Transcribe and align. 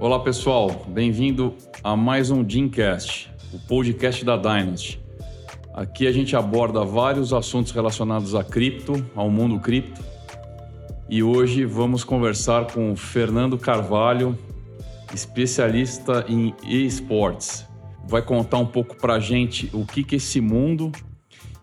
Olá 0.00 0.20
pessoal, 0.20 0.86
bem-vindo 0.86 1.56
a 1.82 1.96
mais 1.96 2.30
um 2.30 2.44
Dreamcast, 2.44 3.28
o 3.52 3.58
podcast 3.58 4.24
da 4.24 4.36
Dynasty. 4.36 5.00
Aqui 5.74 6.06
a 6.06 6.12
gente 6.12 6.36
aborda 6.36 6.84
vários 6.84 7.32
assuntos 7.32 7.72
relacionados 7.72 8.32
a 8.32 8.44
cripto, 8.44 9.04
ao 9.16 9.28
mundo 9.28 9.58
cripto. 9.58 10.00
E 11.10 11.20
hoje 11.20 11.64
vamos 11.64 12.04
conversar 12.04 12.68
com 12.68 12.92
o 12.92 12.96
Fernando 12.96 13.58
Carvalho, 13.58 14.38
especialista 15.12 16.24
em 16.28 16.54
esportes. 16.64 17.66
Vai 18.06 18.22
contar 18.22 18.58
um 18.58 18.66
pouco 18.66 18.96
para 18.96 19.14
a 19.14 19.20
gente 19.20 19.68
o 19.72 19.84
que, 19.84 20.04
que 20.04 20.14
é 20.14 20.18
esse 20.18 20.40
mundo 20.40 20.92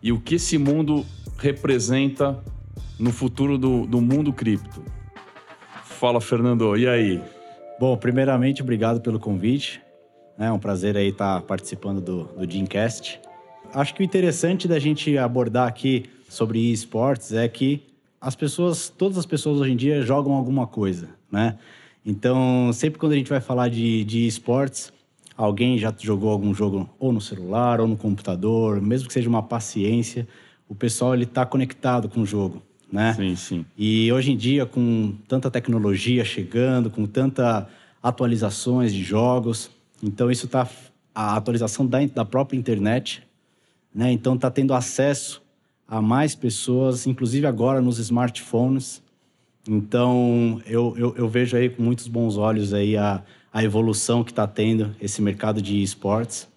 e 0.04 0.11
o 0.11 0.20
que 0.20 0.36
esse 0.36 0.57
mundo 0.57 1.05
representa 1.38 2.44
no 2.99 3.13
futuro 3.13 3.58
do, 3.58 3.86
do 3.86 4.02
mundo 4.02 4.33
cripto. 4.33 4.83
Fala, 5.86 6.20
Fernando, 6.20 6.75
e 6.75 6.86
aí? 6.86 7.34
Bom, 7.77 7.97
primeiramente, 7.97 8.61
obrigado 8.61 9.02
pelo 9.02 9.20
convite. 9.20 9.81
É 10.39 10.49
um 10.49 10.57
prazer 10.57 10.95
aí 10.95 11.09
estar 11.09 11.41
participando 11.41 11.99
do, 11.99 12.23
do 12.23 12.47
Dreamcast. 12.47 13.20
Acho 13.73 13.93
que 13.93 14.02
o 14.02 14.03
interessante 14.03 14.66
da 14.66 14.79
gente 14.79 15.17
abordar 15.17 15.67
aqui 15.67 16.05
sobre 16.30 16.71
esportes 16.71 17.33
é 17.33 17.45
que 17.49 17.83
as 18.21 18.33
pessoas, 18.33 18.88
todas 18.88 19.17
as 19.17 19.25
pessoas 19.25 19.59
hoje 19.59 19.73
em 19.73 19.75
dia 19.75 20.02
jogam 20.02 20.33
alguma 20.33 20.66
coisa, 20.66 21.09
né? 21.30 21.57
Então, 22.05 22.71
sempre 22.71 22.97
quando 22.97 23.11
a 23.11 23.16
gente 23.16 23.30
vai 23.30 23.41
falar 23.41 23.67
de, 23.67 24.05
de 24.05 24.25
esportes, 24.25 24.94
alguém 25.35 25.77
já 25.77 25.94
jogou 25.99 26.30
algum 26.30 26.53
jogo 26.53 26.89
ou 26.97 27.11
no 27.11 27.19
celular 27.19 27.81
ou 27.81 27.88
no 27.88 27.97
computador, 27.97 28.80
mesmo 28.80 29.07
que 29.07 29.13
seja 29.13 29.27
uma 29.27 29.44
paciência, 29.44 30.25
o 30.69 30.75
pessoal 30.75 31.13
ele 31.13 31.25
está 31.25 31.45
conectado 31.45 32.07
com 32.07 32.21
o 32.21 32.25
jogo 32.25 32.61
né? 32.95 33.13
Sim, 33.13 33.36
sim. 33.36 33.66
E 33.78 34.11
hoje 34.11 34.31
em 34.31 34.38
dia, 34.38 34.66
com 34.66 35.14
tanta 35.28 35.52
tecnologia 35.52 36.23
chegando, 36.23 36.89
com 36.89 37.06
tanta 37.06 37.67
atualizações 38.02 38.94
de 38.94 39.03
jogos, 39.03 39.69
então 40.02 40.31
isso 40.31 40.45
está 40.45 40.67
a 41.14 41.36
atualização 41.36 41.86
da, 41.86 42.06
da 42.06 42.23
própria 42.23 42.58
internet, 42.58 43.22
né? 43.94 44.11
Então 44.11 44.36
está 44.36 44.50
tendo 44.50 44.73
acesso 44.73 45.42
a 45.88 46.02
mais 46.02 46.36
pessoas, 46.36 47.06
inclusive 47.06 47.45
agora 47.45 47.81
nos 47.81 48.00
smartphones. 48.00 49.03
Então 49.67 50.62
eu, 50.66 50.95
eu, 50.97 51.16
eu 51.17 51.28
vejo 51.28 51.58
aí 51.58 51.69
com 51.69 51.84
muitos 51.84 52.08
bons 52.08 52.38
olhos 52.38 52.73
aí 52.73 52.95
a, 52.95 53.23
a 53.52 53.64
evolução 53.64 54.23
que 54.23 54.31
está 54.31 54.47
tendo 54.47 54.95
esse 55.02 55.22
mercado 55.22 55.62
de 55.62 55.81
esportes 55.81 56.47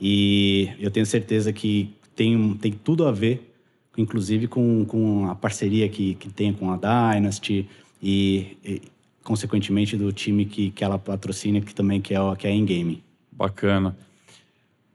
e 0.00 0.70
eu 0.78 0.90
tenho 0.90 1.04
certeza 1.04 1.52
que 1.52 1.92
tem, 2.14 2.54
tem 2.54 2.72
tudo 2.72 3.06
a 3.06 3.12
ver 3.12 3.51
inclusive 3.96 4.46
com, 4.48 4.84
com 4.84 5.28
a 5.28 5.34
parceria 5.34 5.88
que, 5.88 6.14
que 6.14 6.28
tem 6.28 6.52
com 6.52 6.70
a 6.70 6.76
Dynasty 6.76 7.68
e, 8.02 8.56
e 8.64 8.82
consequentemente, 9.22 9.96
do 9.96 10.12
time 10.12 10.44
que, 10.44 10.70
que 10.70 10.84
ela 10.84 10.98
patrocina, 10.98 11.60
que 11.60 11.74
também 11.74 12.00
que 12.00 12.14
é, 12.14 12.18
que 12.36 12.46
é 12.46 12.50
a 12.50 12.54
Ingame. 12.54 13.02
Bacana. 13.30 13.96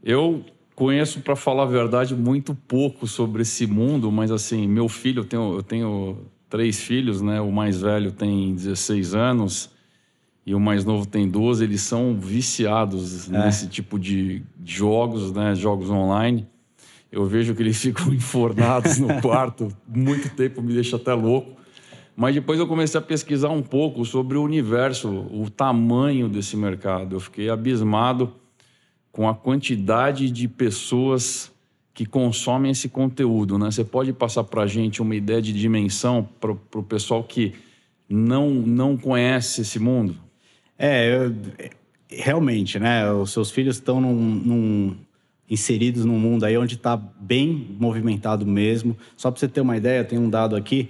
Eu 0.04 0.44
conheço, 0.76 1.22
para 1.22 1.36
falar 1.36 1.64
a 1.64 1.68
verdade, 1.68 2.16
muito 2.16 2.54
pouco 2.54 3.08
sobre 3.08 3.42
esse 3.42 3.66
mundo, 3.66 4.12
mas 4.12 4.32
assim, 4.32 4.68
meu 4.68 4.88
filho, 4.88 5.22
eu 5.22 5.26
tenho, 5.26 5.56
eu 5.56 5.64
tenho 5.64 6.18
três 6.50 6.82
filhos, 6.82 7.22
né? 7.22 7.42
O 7.42 7.52
mais 7.52 7.82
velho 7.82 8.12
tem 8.12 8.54
16 8.54 9.16
anos 9.16 9.70
e 10.46 10.54
o 10.54 10.60
mais 10.60 10.86
novo 10.86 11.06
tem 11.06 11.28
12. 11.28 11.64
Eles 11.64 11.82
são 11.82 12.18
viciados 12.20 13.32
é. 13.32 13.46
nesse 13.46 13.68
tipo 13.68 13.98
de 13.98 14.44
jogos, 14.64 15.32
né? 15.32 15.56
Jogos 15.56 15.90
online 15.90 16.48
eu 17.12 17.26
vejo 17.26 17.56
que 17.56 17.62
eles 17.62 17.78
ficam 17.82 18.14
enfornados 18.14 18.98
no 18.98 19.22
quarto 19.22 19.70
muito 19.88 20.30
tempo, 20.36 20.62
me 20.62 20.74
deixa 20.74 20.96
até 20.96 21.14
louco. 21.14 21.58
Mas 22.16 22.34
depois 22.34 22.60
eu 22.60 22.66
comecei 22.66 23.00
a 23.00 23.04
pesquisar 23.04 23.50
um 23.50 23.62
pouco 23.62 24.04
sobre 24.04 24.38
o 24.38 24.44
universo, 24.44 25.08
o 25.08 25.50
tamanho 25.50 26.28
desse 26.28 26.58
mercado. 26.58 27.16
Eu 27.16 27.20
fiquei 27.20 27.48
abismado 27.48 28.34
com 29.12 29.30
a 29.30 29.36
quantidade 29.36 30.32
de 30.32 30.48
pessoas 30.48 31.52
que 31.94 32.06
consomem 32.08 32.72
esse 32.72 32.90
conteúdo. 32.90 33.58
Né? 33.60 33.70
Você 33.70 33.84
pode 33.84 34.14
passar 34.14 34.44
para 34.44 34.64
a 34.64 34.68
gente 34.68 35.02
uma 35.02 35.16
ideia 35.16 35.42
de 35.42 35.54
dimensão 35.54 36.28
para 36.40 36.52
o 36.52 36.84
pessoal 36.84 37.24
que 37.24 37.54
não, 38.10 38.50
não 38.50 38.98
conhece 38.98 39.62
esse 39.62 39.78
mundo? 39.78 40.16
É, 40.78 41.16
eu, 41.16 41.36
realmente, 42.10 42.80
né? 42.80 43.12
Os 43.12 43.32
seus 43.32 43.52
filhos 43.52 43.78
estão 43.78 44.00
num, 44.00 44.16
num 44.16 44.98
inseridos 45.50 46.04
num 46.04 46.20
mundo 46.20 46.46
aí 46.46 46.58
onde 46.58 46.76
está 46.76 46.98
bem 46.98 47.76
movimentado 47.80 48.46
mesmo. 48.46 48.98
Só 49.16 49.32
para 49.32 49.40
você 49.40 49.48
ter 49.48 49.62
uma 49.62 49.78
ideia, 49.78 50.04
tem 50.04 50.20
um 50.20 50.30
dado 50.30 50.56
aqui, 50.56 50.90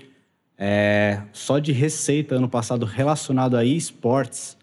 é, 0.58 1.22
só 1.32 1.60
de 1.60 1.72
receita 1.72 2.36
ano 2.36 2.50
passado 2.50 2.86
relacionado 2.86 3.56
a 3.56 3.64
esportes, 3.64 4.58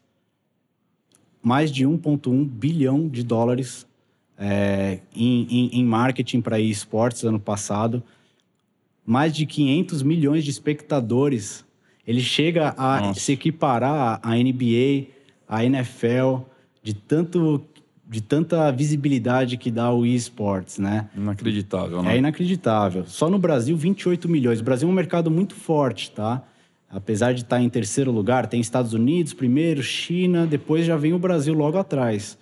mais 1.40 1.70
de 1.70 1.86
1,1 1.86 2.44
bilhão 2.44 3.06
de 3.08 3.22
dólares 3.22 3.86
é, 4.36 4.98
em, 5.14 5.46
em, 5.48 5.78
em, 5.78 5.84
marketing 5.84 6.40
para 6.40 6.58
esportes 6.58 7.22
ano 7.22 7.38
passado, 7.38 8.02
mais 9.06 9.34
de 9.34 9.46
500 9.46 10.02
milhões 10.02 10.42
de 10.42 10.50
espectadores. 10.50 11.64
Ele 12.06 12.20
chega 12.20 12.74
a 12.76 13.00
Nossa. 13.00 13.20
se 13.20 13.32
equiparar 13.32 14.20
à 14.22 14.34
NBA, 14.34 15.06
à 15.46 15.64
NFL, 15.64 16.40
de 16.82 16.94
tanto 16.94 17.64
de 18.06 18.20
tanta 18.20 18.70
visibilidade 18.70 19.56
que 19.56 19.70
dá 19.70 19.92
o 19.92 20.04
esportes, 20.04 20.78
né? 20.78 21.08
Inacreditável, 21.16 22.02
né? 22.02 22.14
É 22.14 22.18
inacreditável. 22.18 23.04
Só 23.06 23.30
no 23.30 23.38
Brasil, 23.38 23.76
28 23.76 24.28
milhões. 24.28 24.60
O 24.60 24.64
Brasil 24.64 24.88
é 24.88 24.90
um 24.90 24.94
mercado 24.94 25.30
muito 25.30 25.54
forte, 25.54 26.10
tá? 26.10 26.42
Apesar 26.90 27.32
de 27.32 27.42
estar 27.42 27.60
em 27.60 27.68
terceiro 27.68 28.12
lugar, 28.12 28.46
tem 28.46 28.60
Estados 28.60 28.92
Unidos 28.92 29.34
primeiro, 29.34 29.82
China, 29.82 30.46
depois 30.46 30.86
já 30.86 30.96
vem 30.96 31.12
o 31.12 31.18
Brasil 31.18 31.52
logo 31.54 31.76
atrás. 31.76 32.38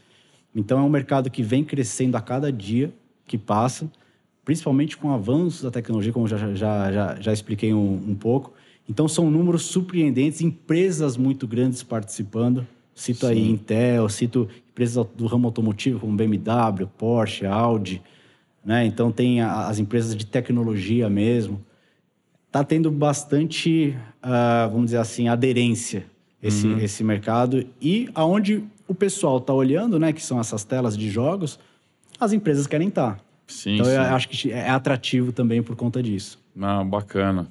Então 0.54 0.78
é 0.78 0.82
um 0.82 0.90
mercado 0.90 1.30
que 1.30 1.42
vem 1.42 1.64
crescendo 1.64 2.16
a 2.16 2.20
cada 2.20 2.52
dia 2.52 2.92
que 3.26 3.38
passa, 3.38 3.90
principalmente 4.44 4.96
com 4.96 5.08
o 5.08 5.12
avanço 5.12 5.62
da 5.62 5.70
tecnologia, 5.70 6.12
como 6.12 6.28
já, 6.28 6.36
já, 6.54 6.92
já, 6.92 7.16
já 7.18 7.32
expliquei 7.32 7.72
um, 7.72 7.94
um 8.08 8.14
pouco. 8.14 8.52
Então 8.86 9.08
são 9.08 9.30
números 9.30 9.62
surpreendentes, 9.62 10.42
empresas 10.42 11.16
muito 11.16 11.46
grandes 11.46 11.82
participando. 11.82 12.66
Cito 13.02 13.26
Sim. 13.26 13.32
aí 13.32 13.50
Intel, 13.50 14.08
cito 14.08 14.48
empresas 14.70 15.04
do 15.16 15.26
ramo 15.26 15.48
automotivo 15.48 15.98
como 15.98 16.16
BMW, 16.16 16.86
Porsche, 16.96 17.44
Audi, 17.44 18.00
né? 18.64 18.86
Então 18.86 19.10
tem 19.10 19.40
a, 19.40 19.66
as 19.66 19.80
empresas 19.80 20.14
de 20.14 20.24
tecnologia 20.24 21.10
mesmo. 21.10 21.60
Está 22.46 22.62
tendo 22.62 22.92
bastante, 22.92 23.96
uh, 24.22 24.70
vamos 24.70 24.86
dizer 24.86 24.98
assim, 24.98 25.26
aderência 25.26 26.06
esse, 26.41 26.68
uhum. 26.68 26.78
esse 26.78 27.02
mercado 27.02 27.66
e 27.80 28.08
aonde 28.14 28.62
o 28.86 28.94
pessoal 28.94 29.38
está 29.38 29.52
olhando, 29.52 29.98
né, 29.98 30.12
que 30.12 30.22
são 30.22 30.38
essas 30.38 30.62
telas 30.62 30.96
de 30.96 31.10
jogos, 31.10 31.58
as 32.20 32.32
empresas 32.32 32.68
querem 32.68 32.86
estar. 32.86 33.16
Tá. 33.16 33.20
Sim, 33.48 33.74
então 33.74 33.86
sim. 33.86 33.92
eu 33.94 34.00
acho 34.00 34.28
que 34.28 34.52
é 34.52 34.70
atrativo 34.70 35.32
também 35.32 35.60
por 35.60 35.74
conta 35.74 36.00
disso. 36.00 36.38
Ah, 36.60 36.84
bacana. 36.84 37.50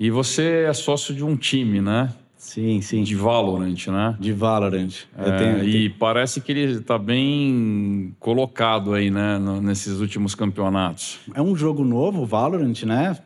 E 0.00 0.10
você 0.10 0.64
é 0.68 0.72
sócio 0.72 1.14
de 1.14 1.22
um 1.22 1.36
time, 1.36 1.80
né? 1.80 2.12
Sim, 2.38 2.80
sim. 2.80 3.02
De 3.02 3.16
Valorant, 3.16 3.88
né? 3.88 4.16
De 4.18 4.32
Valorant. 4.32 4.92
É, 5.16 5.36
tenho, 5.36 5.64
e 5.64 5.72
tenho... 5.72 5.94
parece 5.98 6.40
que 6.40 6.52
ele 6.52 6.78
está 6.78 6.96
bem 6.96 8.14
colocado 8.20 8.94
aí, 8.94 9.10
né? 9.10 9.38
No, 9.38 9.60
nesses 9.60 9.98
últimos 9.98 10.36
campeonatos. 10.36 11.18
É 11.34 11.42
um 11.42 11.56
jogo 11.56 11.84
novo, 11.84 12.24
Valorant, 12.24 12.84
né? 12.84 13.18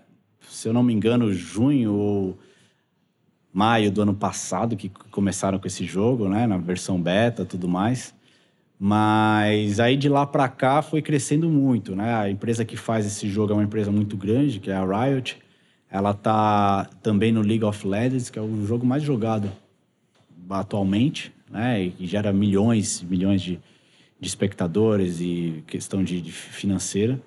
Se 0.49 0.67
eu 0.67 0.73
não 0.73 0.83
me 0.83 0.95
engano, 0.95 1.31
junho 1.33 1.93
ou 1.93 2.39
maio 3.53 3.93
do 3.93 4.01
ano 4.01 4.15
passado 4.15 4.77
que 4.77 4.89
começaram 5.11 5.59
com 5.59 5.67
esse 5.67 5.85
jogo, 5.85 6.27
né? 6.27 6.47
Na 6.47 6.57
versão 6.57 7.01
beta 7.01 7.45
tudo 7.45 7.69
mais. 7.69 8.15
Mas 8.79 9.79
aí 9.79 9.95
de 9.95 10.09
lá 10.09 10.27
para 10.27 10.49
cá 10.49 10.81
foi 10.81 11.03
crescendo 11.03 11.51
muito, 11.51 11.95
né? 11.95 12.15
A 12.15 12.31
empresa 12.31 12.65
que 12.65 12.79
faz 12.79 13.05
esse 13.05 13.29
jogo 13.29 13.53
é 13.53 13.57
uma 13.57 13.63
empresa 13.63 13.93
muito 13.93 14.17
grande, 14.17 14.59
que 14.59 14.71
é 14.71 14.75
a 14.75 14.85
Riot. 14.85 15.39
Ela 15.93 16.15
tá 16.15 16.89
também 17.03 17.31
no 17.31 17.43
League 17.43 17.63
of 17.63 17.87
Legends, 17.87 18.31
que 18.31 18.39
é 18.39 18.43
o 18.43 18.65
jogo 18.65 18.87
mais 18.87 19.03
jogado 19.03 19.53
atualmente, 20.49 21.31
né? 21.51 21.93
E 22.01 22.07
gera 22.07 22.33
milhões, 22.33 23.03
milhões 23.03 23.43
de, 23.43 23.61
de 24.19 24.27
espectadores 24.27 25.21
e 25.21 25.63
questão 25.67 26.03
de, 26.03 26.23
de, 26.23 26.33
financeira. 26.33 27.21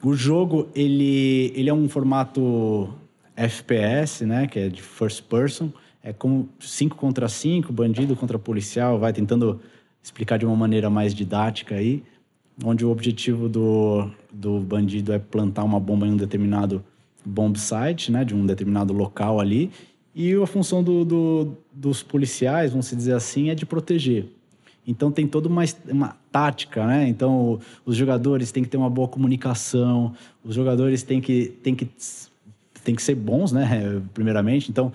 O 0.00 0.14
jogo 0.14 0.68
ele, 0.76 1.52
ele 1.56 1.68
é 1.68 1.74
um 1.74 1.88
formato 1.88 2.88
FPS, 3.34 4.24
né? 4.24 4.46
Que 4.46 4.60
é 4.60 4.68
de 4.68 4.80
first 4.80 5.24
person. 5.24 5.72
É 6.00 6.12
como 6.12 6.48
5 6.60 6.96
contra 6.96 7.28
5, 7.28 7.72
bandido 7.72 8.14
contra 8.14 8.38
policial, 8.38 8.96
vai 9.00 9.12
tentando 9.12 9.60
explicar 10.00 10.38
de 10.38 10.46
uma 10.46 10.54
maneira 10.54 10.88
mais 10.88 11.12
didática 11.12 11.74
aí, 11.74 12.04
onde 12.64 12.84
o 12.84 12.90
objetivo 12.90 13.48
do, 13.48 14.08
do 14.32 14.60
bandido 14.60 15.12
é 15.12 15.18
plantar 15.18 15.64
uma 15.64 15.80
bomba 15.80 16.06
em 16.06 16.12
um 16.12 16.16
determinado 16.16 16.84
bomb 17.24 17.56
site, 17.56 18.10
né, 18.10 18.24
de 18.24 18.34
um 18.34 18.46
determinado 18.46 18.92
local 18.92 19.40
ali, 19.40 19.70
e 20.14 20.34
a 20.34 20.46
função 20.46 20.82
do, 20.82 21.04
do, 21.04 21.52
dos 21.72 22.02
policiais, 22.02 22.70
vamos 22.70 22.90
dizer 22.90 23.14
assim, 23.14 23.50
é 23.50 23.54
de 23.54 23.64
proteger. 23.64 24.26
Então 24.86 25.12
tem 25.12 25.26
toda 25.26 25.48
uma, 25.48 25.62
uma 25.86 26.16
tática, 26.32 26.86
né? 26.86 27.06
Então 27.08 27.60
os 27.84 27.94
jogadores 27.94 28.50
têm 28.50 28.62
que 28.62 28.70
ter 28.70 28.78
uma 28.78 28.88
boa 28.88 29.06
comunicação, 29.06 30.14
os 30.42 30.54
jogadores 30.54 31.02
têm 31.02 31.20
que, 31.20 31.48
têm 31.62 31.74
que, 31.74 31.88
têm 32.82 32.94
que 32.94 33.02
ser 33.02 33.14
bons, 33.14 33.52
né? 33.52 34.02
Primeiramente. 34.14 34.70
Então 34.70 34.90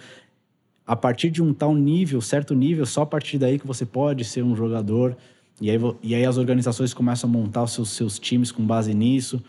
a 0.86 0.96
partir 0.96 1.30
de 1.30 1.42
um 1.42 1.54
tal 1.54 1.74
nível, 1.74 2.20
certo 2.22 2.54
nível, 2.54 2.86
só 2.86 3.04
a 3.04 3.06
partir 3.06 3.38
daí 3.38 3.58
que 3.58 3.66
você 3.66 3.86
pode 3.86 4.26
ser 4.26 4.44
um 4.44 4.56
jogador. 4.56 5.16
E 5.62 5.70
aí, 5.70 5.78
e 6.02 6.16
aí 6.16 6.26
as 6.26 6.38
organizações 6.38 6.94
começam 6.94 7.30
a 7.30 7.34
montar 7.34 7.64
os 7.64 7.72
seus, 7.72 7.90
seus 7.90 8.20
times 8.20 8.52
com 8.52 8.66
base 8.66 8.94
nisso. 8.94 9.42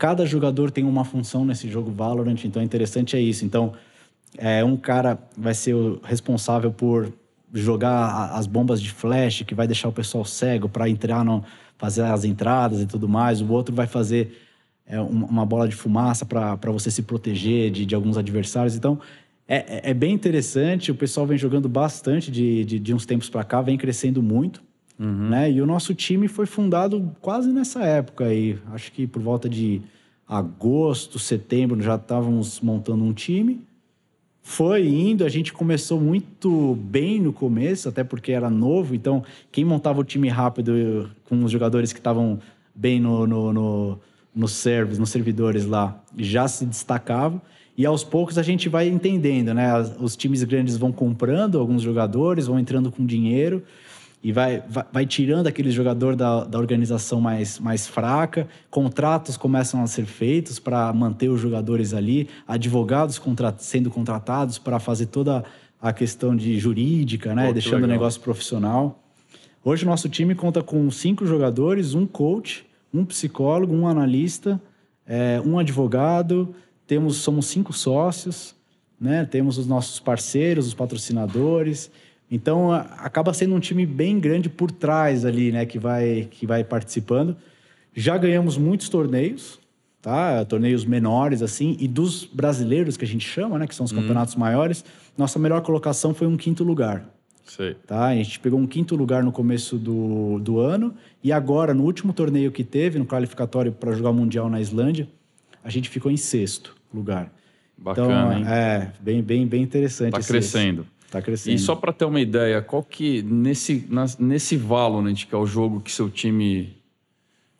Cada 0.00 0.24
jogador 0.24 0.70
tem 0.70 0.82
uma 0.82 1.04
função 1.04 1.44
nesse 1.44 1.68
jogo 1.68 1.90
Valorant, 1.90 2.42
então 2.46 2.62
é 2.62 2.64
interessante 2.64 3.16
é 3.16 3.20
isso. 3.20 3.44
Então, 3.44 3.74
é, 4.38 4.64
um 4.64 4.74
cara 4.74 5.18
vai 5.36 5.52
ser 5.52 5.74
o 5.74 6.00
responsável 6.02 6.72
por 6.72 7.12
jogar 7.52 8.30
as 8.32 8.46
bombas 8.46 8.80
de 8.80 8.90
flash, 8.90 9.42
que 9.42 9.54
vai 9.54 9.66
deixar 9.66 9.90
o 9.90 9.92
pessoal 9.92 10.24
cego 10.24 10.70
para 10.70 10.88
entrar 10.88 11.22
no, 11.22 11.44
fazer 11.76 12.00
as 12.04 12.24
entradas 12.24 12.80
e 12.80 12.86
tudo 12.86 13.06
mais. 13.06 13.42
O 13.42 13.52
outro 13.52 13.74
vai 13.74 13.86
fazer 13.86 14.38
é, 14.86 14.98
uma 14.98 15.44
bola 15.44 15.68
de 15.68 15.76
fumaça 15.76 16.24
para 16.24 16.72
você 16.72 16.90
se 16.90 17.02
proteger 17.02 17.70
de, 17.70 17.84
de 17.84 17.94
alguns 17.94 18.16
adversários. 18.16 18.74
Então, 18.74 18.98
é, 19.46 19.56
é, 19.56 19.90
é, 19.90 19.92
bem 19.92 20.14
interessante. 20.14 20.90
O 20.90 20.94
pessoal 20.94 21.26
vem 21.26 21.36
jogando 21.36 21.68
bastante 21.68 22.30
de, 22.30 22.64
de, 22.64 22.78
de 22.78 22.94
uns 22.94 23.04
tempos 23.04 23.28
para 23.28 23.44
cá, 23.44 23.60
vem 23.60 23.76
crescendo 23.76 24.22
muito. 24.22 24.62
Uhum. 25.00 25.30
Né? 25.30 25.50
E 25.50 25.62
o 25.62 25.66
nosso 25.66 25.94
time 25.94 26.28
foi 26.28 26.44
fundado 26.44 27.10
quase 27.22 27.50
nessa 27.50 27.82
época 27.82 28.26
aí. 28.26 28.58
Acho 28.70 28.92
que 28.92 29.06
por 29.06 29.22
volta 29.22 29.48
de 29.48 29.80
agosto, 30.28 31.18
setembro, 31.18 31.80
já 31.80 31.94
estávamos 31.94 32.60
montando 32.60 33.02
um 33.02 33.14
time. 33.14 33.62
Foi 34.42 34.86
indo, 34.86 35.24
a 35.24 35.28
gente 35.28 35.54
começou 35.54 35.98
muito 35.98 36.74
bem 36.74 37.18
no 37.18 37.32
começo, 37.32 37.88
até 37.88 38.04
porque 38.04 38.32
era 38.32 38.50
novo, 38.50 38.94
então 38.94 39.22
quem 39.52 39.64
montava 39.64 40.00
o 40.00 40.04
time 40.04 40.28
rápido 40.28 41.10
com 41.28 41.44
os 41.44 41.50
jogadores 41.50 41.92
que 41.92 41.98
estavam 41.98 42.38
bem 42.74 42.98
no, 42.98 43.26
no, 43.26 43.52
no, 43.52 43.98
no 44.34 44.48
service, 44.48 44.98
nos 44.98 45.10
servidores 45.10 45.66
lá, 45.66 46.02
já 46.16 46.48
se 46.48 46.66
destacava. 46.66 47.40
E 47.76 47.86
aos 47.86 48.02
poucos 48.04 48.38
a 48.38 48.42
gente 48.42 48.68
vai 48.68 48.88
entendendo, 48.88 49.54
né? 49.54 49.72
Os 49.98 50.16
times 50.16 50.42
grandes 50.42 50.76
vão 50.76 50.92
comprando 50.92 51.58
alguns 51.58 51.82
jogadores, 51.82 52.46
vão 52.46 52.58
entrando 52.58 52.90
com 52.90 53.06
dinheiro 53.06 53.62
e 54.22 54.32
vai, 54.32 54.62
vai, 54.68 54.84
vai, 54.92 55.06
tirando 55.06 55.46
aquele 55.46 55.70
jogador 55.70 56.14
da, 56.14 56.44
da 56.44 56.58
organização 56.58 57.20
mais, 57.20 57.58
mais 57.58 57.86
fraca, 57.86 58.46
contratos 58.70 59.36
começam 59.36 59.82
a 59.82 59.86
ser 59.86 60.04
feitos 60.04 60.58
para 60.58 60.92
manter 60.92 61.30
os 61.30 61.40
jogadores 61.40 61.94
ali, 61.94 62.28
advogados 62.46 63.18
contra, 63.18 63.54
sendo 63.56 63.90
contratados 63.90 64.58
para 64.58 64.78
fazer 64.78 65.06
toda 65.06 65.42
a 65.80 65.92
questão 65.92 66.36
de 66.36 66.58
jurídica, 66.58 67.34
né? 67.34 67.46
Pô, 67.46 67.52
deixando 67.54 67.84
o 67.84 67.86
negócio 67.86 68.20
profissional. 68.20 69.02
Hoje 69.64 69.84
o 69.84 69.88
nosso 69.88 70.08
time 70.08 70.34
conta 70.34 70.62
com 70.62 70.90
cinco 70.90 71.24
jogadores, 71.24 71.94
um 71.94 72.06
coach, 72.06 72.66
um 72.92 73.04
psicólogo, 73.04 73.74
um 73.74 73.88
analista, 73.88 74.60
é, 75.06 75.40
um 75.44 75.58
advogado, 75.58 76.54
temos, 76.86 77.16
somos 77.16 77.46
cinco 77.46 77.72
sócios, 77.72 78.54
né? 79.00 79.24
temos 79.24 79.56
os 79.56 79.66
nossos 79.66 79.98
parceiros, 79.98 80.66
os 80.66 80.74
patrocinadores, 80.74 81.90
então 82.30 82.72
acaba 82.72 83.34
sendo 83.34 83.54
um 83.54 83.60
time 83.60 83.84
bem 83.84 84.20
grande 84.20 84.48
por 84.48 84.70
trás 84.70 85.24
ali, 85.24 85.50
né, 85.50 85.66
que 85.66 85.78
vai 85.78 86.28
que 86.30 86.46
vai 86.46 86.62
participando. 86.62 87.36
Já 87.92 88.16
ganhamos 88.16 88.56
muitos 88.56 88.88
torneios, 88.88 89.58
tá? 90.00 90.44
Torneios 90.44 90.84
menores 90.84 91.42
assim 91.42 91.76
e 91.80 91.88
dos 91.88 92.24
brasileiros 92.24 92.96
que 92.96 93.04
a 93.04 93.08
gente 93.08 93.28
chama, 93.28 93.58
né, 93.58 93.66
que 93.66 93.74
são 93.74 93.84
os 93.84 93.92
hum. 93.92 93.96
campeonatos 93.96 94.36
maiores. 94.36 94.84
Nossa 95.18 95.38
melhor 95.38 95.60
colocação 95.62 96.14
foi 96.14 96.26
um 96.26 96.36
quinto 96.36 96.62
lugar. 96.62 97.04
Sei. 97.44 97.74
Tá? 97.84 98.06
A 98.06 98.14
gente 98.14 98.38
pegou 98.38 98.60
um 98.60 98.66
quinto 98.66 98.94
lugar 98.94 99.24
no 99.24 99.32
começo 99.32 99.76
do, 99.76 100.38
do 100.38 100.60
ano 100.60 100.94
e 101.22 101.32
agora 101.32 101.74
no 101.74 101.82
último 101.82 102.12
torneio 102.12 102.52
que 102.52 102.62
teve, 102.62 102.96
no 102.96 103.04
qualificatório 103.04 103.72
para 103.72 103.90
jogar 103.90 104.10
o 104.10 104.14
mundial 104.14 104.48
na 104.48 104.60
Islândia, 104.60 105.08
a 105.64 105.68
gente 105.68 105.88
ficou 105.88 106.12
em 106.12 106.16
sexto 106.16 106.76
lugar. 106.94 107.32
Bacana, 107.76 108.38
então, 108.38 108.38
hein? 108.38 108.44
é 108.46 108.92
bem 109.00 109.20
bem 109.20 109.46
bem 109.48 109.62
interessante. 109.62 110.16
Está 110.16 110.32
crescendo. 110.32 110.82
Esse. 110.82 110.99
Tá 111.10 111.20
crescendo. 111.20 111.56
E 111.56 111.58
só 111.58 111.74
para 111.74 111.92
ter 111.92 112.04
uma 112.04 112.20
ideia, 112.20 112.62
qual 112.62 112.82
que 112.82 113.20
nesse 113.22 113.84
na, 113.88 114.06
nesse 114.18 114.56
Valorant, 114.56 115.26
que 115.26 115.34
é 115.34 115.38
o 115.38 115.44
jogo 115.44 115.80
que 115.80 115.90
seu 115.90 116.08
time 116.08 116.76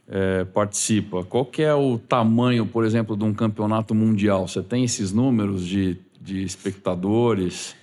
é, 0.09 0.45
participa, 0.45 1.25
qual 1.25 1.45
que 1.45 1.63
é 1.63 1.75
o 1.75 1.99
tamanho, 1.99 2.65
por 2.65 2.85
exemplo, 2.85 3.17
de 3.17 3.25
um 3.25 3.35
campeonato 3.35 3.95
mundial? 3.95 4.47
Você 4.47 4.63
tem 4.63 4.85
esses 4.85 5.13
números 5.13 5.67
de, 5.67 5.97
de 6.21 6.43
espectadores? 6.43 7.75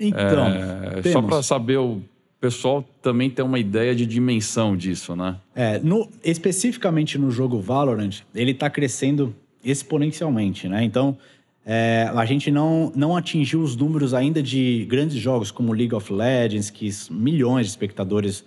Então, 0.00 0.46
é, 0.46 1.02
só 1.12 1.22
para 1.22 1.42
saber 1.42 1.76
o 1.78 2.00
pessoal 2.40 2.84
também 3.02 3.28
ter 3.28 3.42
uma 3.42 3.58
ideia 3.58 3.94
de 3.94 4.06
dimensão 4.06 4.76
disso, 4.76 5.16
né? 5.16 5.36
É, 5.54 5.78
no, 5.80 6.08
especificamente 6.24 7.18
no 7.18 7.30
jogo 7.30 7.60
Valorant, 7.60 8.20
ele 8.34 8.52
está 8.52 8.70
crescendo 8.70 9.34
exponencialmente, 9.64 10.68
né? 10.68 10.84
Então, 10.84 11.18
é, 11.64 12.10
a 12.14 12.24
gente 12.24 12.50
não, 12.50 12.92
não 12.94 13.16
atingiu 13.16 13.60
os 13.60 13.76
números 13.76 14.14
ainda 14.14 14.42
de 14.42 14.86
grandes 14.88 15.16
jogos 15.18 15.50
como 15.50 15.72
League 15.72 15.94
of 15.94 16.12
Legends, 16.12 16.70
que 16.70 16.88
milhões 17.10 17.66
de 17.66 17.70
espectadores 17.70 18.44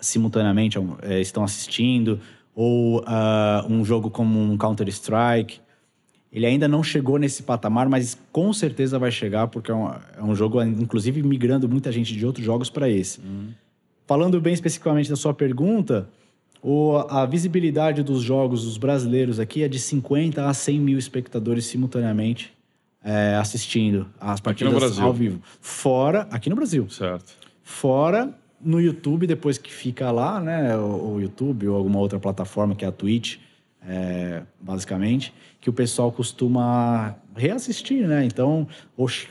simultaneamente 0.00 0.78
é, 1.02 1.20
estão 1.20 1.42
assistindo, 1.42 2.20
ou 2.54 3.00
uh, 3.00 3.66
um 3.70 3.84
jogo 3.84 4.10
como 4.10 4.40
um 4.40 4.56
Counter-Strike. 4.56 5.60
Ele 6.30 6.44
ainda 6.44 6.68
não 6.68 6.82
chegou 6.82 7.18
nesse 7.18 7.42
patamar, 7.42 7.88
mas 7.88 8.18
com 8.30 8.52
certeza 8.52 8.98
vai 8.98 9.10
chegar, 9.10 9.46
porque 9.46 9.70
é 9.70 9.74
um, 9.74 9.88
é 9.88 10.22
um 10.22 10.34
jogo, 10.34 10.62
inclusive, 10.62 11.22
migrando 11.22 11.68
muita 11.68 11.90
gente 11.90 12.14
de 12.14 12.26
outros 12.26 12.44
jogos 12.44 12.68
para 12.68 12.88
esse. 12.88 13.20
Uhum. 13.20 13.48
Falando 14.06 14.40
bem 14.40 14.52
especificamente 14.52 15.08
da 15.08 15.16
sua 15.16 15.32
pergunta, 15.32 16.08
o, 16.62 16.96
a 17.08 17.24
visibilidade 17.24 18.02
dos 18.02 18.22
jogos 18.22 18.64
dos 18.64 18.76
brasileiros 18.76 19.38
aqui 19.38 19.62
é 19.62 19.68
de 19.68 19.78
50 19.78 20.48
a 20.48 20.52
100 20.52 20.80
mil 20.80 20.98
espectadores 20.98 21.66
simultaneamente 21.66 22.52
é, 23.04 23.36
assistindo 23.36 24.06
as 24.20 24.40
partidas 24.40 24.98
ao 24.98 25.12
vivo. 25.12 25.40
Fora, 25.60 26.26
aqui 26.30 26.50
no 26.50 26.56
Brasil. 26.56 26.88
Certo. 26.90 27.32
Fora 27.62 28.34
no 28.60 28.80
YouTube, 28.80 29.26
depois 29.26 29.56
que 29.56 29.72
fica 29.72 30.10
lá, 30.10 30.40
né? 30.40 30.76
O, 30.76 31.14
o 31.14 31.20
YouTube 31.20 31.68
ou 31.68 31.76
alguma 31.76 31.98
outra 31.98 32.18
plataforma, 32.18 32.74
que 32.74 32.84
é 32.84 32.88
a 32.88 32.92
Twitch, 32.92 33.36
é, 33.86 34.42
basicamente, 34.60 35.32
que 35.60 35.70
o 35.70 35.72
pessoal 35.72 36.10
costuma 36.10 37.14
reassistir, 37.36 38.06
né? 38.06 38.24
Então, 38.24 38.66
oxe, 38.96 39.28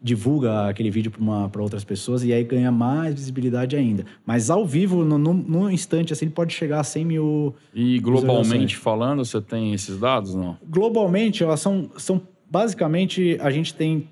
divulga 0.00 0.68
aquele 0.68 0.90
vídeo 0.90 1.12
para 1.50 1.62
outras 1.62 1.84
pessoas 1.84 2.22
e 2.22 2.32
aí 2.32 2.44
ganha 2.44 2.70
mais 2.70 3.14
visibilidade 3.14 3.76
ainda. 3.76 4.04
Mas 4.24 4.48
ao 4.48 4.64
vivo, 4.64 5.04
no, 5.04 5.18
no, 5.18 5.34
no 5.34 5.70
instante, 5.70 6.12
assim, 6.12 6.26
ele 6.26 6.34
pode 6.34 6.54
chegar 6.54 6.80
a 6.80 6.84
100 6.84 7.04
mil. 7.04 7.54
E 7.74 7.98
globalmente 7.98 8.76
falando, 8.76 9.24
você 9.24 9.40
tem 9.40 9.74
esses 9.74 9.98
dados, 9.98 10.34
não? 10.34 10.56
Globalmente, 10.68 11.42
elas 11.42 11.60
são, 11.60 11.90
são 11.96 12.22
basicamente, 12.48 13.36
a 13.40 13.50
gente 13.50 13.74
tem 13.74 14.08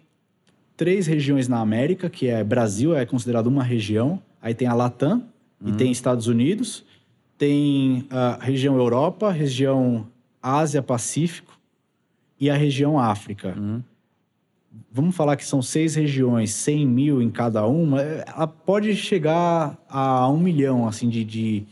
três 0.77 1.07
regiões 1.07 1.49
na 1.49 1.61
América, 1.61 2.11
que 2.11 2.27
é 2.27 2.43
Brasil, 2.43 2.95
é 2.95 3.07
considerado 3.07 3.47
uma 3.47 3.63
região. 3.63 4.21
Aí 4.43 4.55
tem 4.55 4.69
a 4.69 4.75
Latam 4.75 5.25
uhum. 5.61 5.71
e 5.71 5.73
tem 5.73 5.91
Estados 5.91 6.27
Unidos. 6.27 6.85
Tem 7.39 8.07
a 8.11 8.39
região 8.41 8.77
Europa, 8.77 9.31
região 9.31 10.07
Ásia-Pacífico 10.43 11.59
e 12.41 12.51
a 12.51 12.57
região 12.57 12.99
África. 12.99 13.55
Uhum. 13.57 13.83
Vamos 14.91 15.15
falar 15.15 15.37
que 15.37 15.45
são 15.45 15.61
seis 15.61 15.95
regiões, 15.95 16.53
100 16.53 16.87
mil 16.87 17.23
em 17.23 17.31
cada 17.31 17.67
uma. 17.67 18.01
Ela 18.01 18.47
pode 18.47 18.95
chegar 18.97 19.77
a 19.89 20.29
um 20.29 20.39
milhão, 20.39 20.87
assim, 20.87 21.09
de... 21.09 21.25
de... 21.25 21.65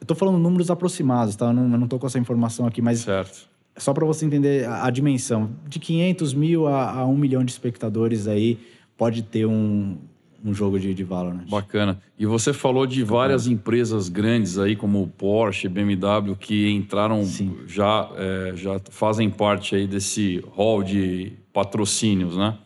Eu 0.00 0.06
tô 0.06 0.14
falando 0.14 0.38
números 0.38 0.70
aproximados, 0.70 1.36
tá? 1.36 1.46
Eu 1.46 1.52
não, 1.52 1.72
eu 1.72 1.78
não 1.78 1.88
tô 1.88 1.98
com 1.98 2.06
essa 2.06 2.18
informação 2.18 2.66
aqui, 2.66 2.80
mas... 2.80 3.00
Certo 3.00 3.56
só 3.78 3.92
para 3.92 4.06
você 4.06 4.24
entender 4.24 4.66
a, 4.66 4.86
a, 4.86 4.90
dimensão, 4.90 5.50
de 5.68 5.78
500 5.78 6.34
mil 6.34 6.66
a, 6.66 6.92
a 6.92 7.06
1 7.06 7.16
milhão 7.16 7.44
de 7.44 7.52
espectadores 7.52 8.26
aí, 8.26 8.58
pode 8.96 9.22
ter 9.22 9.46
um, 9.46 9.98
um 10.46 10.54
jogo 10.54 10.78
de, 10.78 10.94
de 10.94 11.02
Valorant. 11.02 11.44
Bacana. 11.48 12.00
E 12.16 12.24
você 12.24 12.52
falou 12.52 12.86
de 12.86 13.02
várias 13.02 13.48
empresas 13.48 14.08
grandes 14.08 14.58
aí, 14.58 14.76
como 14.76 15.06
Porsche, 15.18 15.68
BMW, 15.68 16.36
que 16.38 16.70
entraram, 16.70 17.24
já, 17.66 18.08
é, 18.16 18.52
já 18.54 18.80
fazem 18.90 19.28
parte 19.28 19.74
aí 19.74 19.86
desse 19.86 20.42
hall 20.56 20.84
de 20.84 21.32
patrocínios, 21.52 22.36
né? 22.36 22.56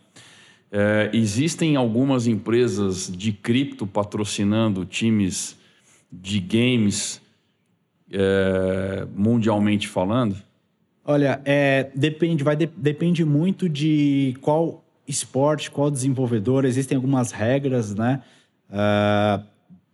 É, 0.71 1.09
existem 1.11 1.75
algumas 1.75 2.27
empresas 2.27 3.11
de 3.11 3.33
cripto 3.33 3.85
patrocinando 3.85 4.85
times 4.85 5.57
de 6.09 6.39
games 6.39 7.21
é, 8.11 9.05
mundialmente 9.13 9.87
falando? 9.87 10.35
Olha, 11.03 11.41
é, 11.43 11.89
depende, 11.95 12.43
vai 12.43 12.55
de, 12.55 12.67
depende 12.67 13.25
muito 13.25 13.67
de 13.67 14.37
qual 14.39 14.83
esporte, 15.11 15.69
qual 15.69 15.91
desenvolvedor. 15.91 16.65
Existem 16.65 16.95
algumas 16.95 17.31
regras, 17.31 17.93
né? 17.93 18.21
Uh, 18.69 19.43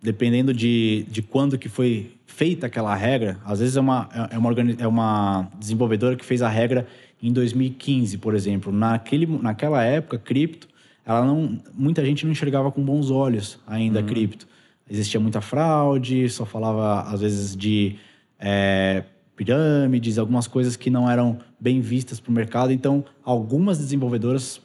dependendo 0.01 0.53
de, 0.53 1.05
de 1.09 1.21
quando 1.21 1.57
que 1.57 1.67
foi 1.67 2.11
feita 2.25 2.67
aquela 2.67 2.93
regra. 2.95 3.39
Às 3.43 3.59
vezes 3.59 3.75
é 3.75 3.79
uma, 3.79 4.07
é, 4.31 4.37
uma, 4.37 4.51
é 4.79 4.87
uma 4.87 5.51
desenvolvedora 5.59 6.15
que 6.15 6.23
fez 6.23 6.41
a 6.41 6.47
regra 6.47 6.87
em 7.21 7.33
2015, 7.33 8.17
por 8.19 8.35
exemplo. 8.35 8.71
Naquele, 8.71 9.25
naquela 9.25 9.83
época, 9.83 10.19
cripto, 10.19 10.67
ela 11.05 11.25
não, 11.25 11.59
muita 11.73 12.05
gente 12.05 12.25
não 12.25 12.31
enxergava 12.31 12.71
com 12.71 12.83
bons 12.83 13.09
olhos 13.09 13.59
ainda 13.65 14.01
uhum. 14.01 14.05
cripto. 14.05 14.47
Existia 14.89 15.19
muita 15.19 15.41
fraude, 15.41 16.29
só 16.29 16.45
falava 16.45 17.01
às 17.11 17.21
vezes 17.21 17.55
de 17.55 17.95
é, 18.39 19.03
pirâmides, 19.35 20.17
algumas 20.17 20.47
coisas 20.47 20.75
que 20.75 20.89
não 20.89 21.09
eram 21.09 21.39
bem 21.59 21.81
vistas 21.81 22.19
para 22.19 22.29
o 22.29 22.33
mercado. 22.33 22.71
Então, 22.71 23.03
algumas 23.23 23.77
desenvolvedoras 23.77 24.61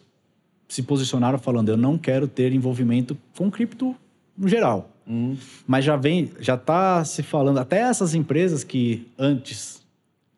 se 0.72 0.82
posicionaram 0.82 1.38
falando: 1.38 1.68
eu 1.68 1.76
não 1.76 1.98
quero 1.98 2.26
ter 2.26 2.50
envolvimento 2.50 3.14
com 3.36 3.50
cripto 3.50 3.94
no 4.36 4.48
geral. 4.48 4.90
Hum. 5.06 5.36
Mas 5.66 5.84
já 5.84 5.96
vem, 5.96 6.30
já 6.40 6.54
está 6.54 7.04
se 7.04 7.22
falando, 7.22 7.58
até 7.58 7.80
essas 7.80 8.14
empresas 8.14 8.64
que 8.64 9.06
antes 9.18 9.82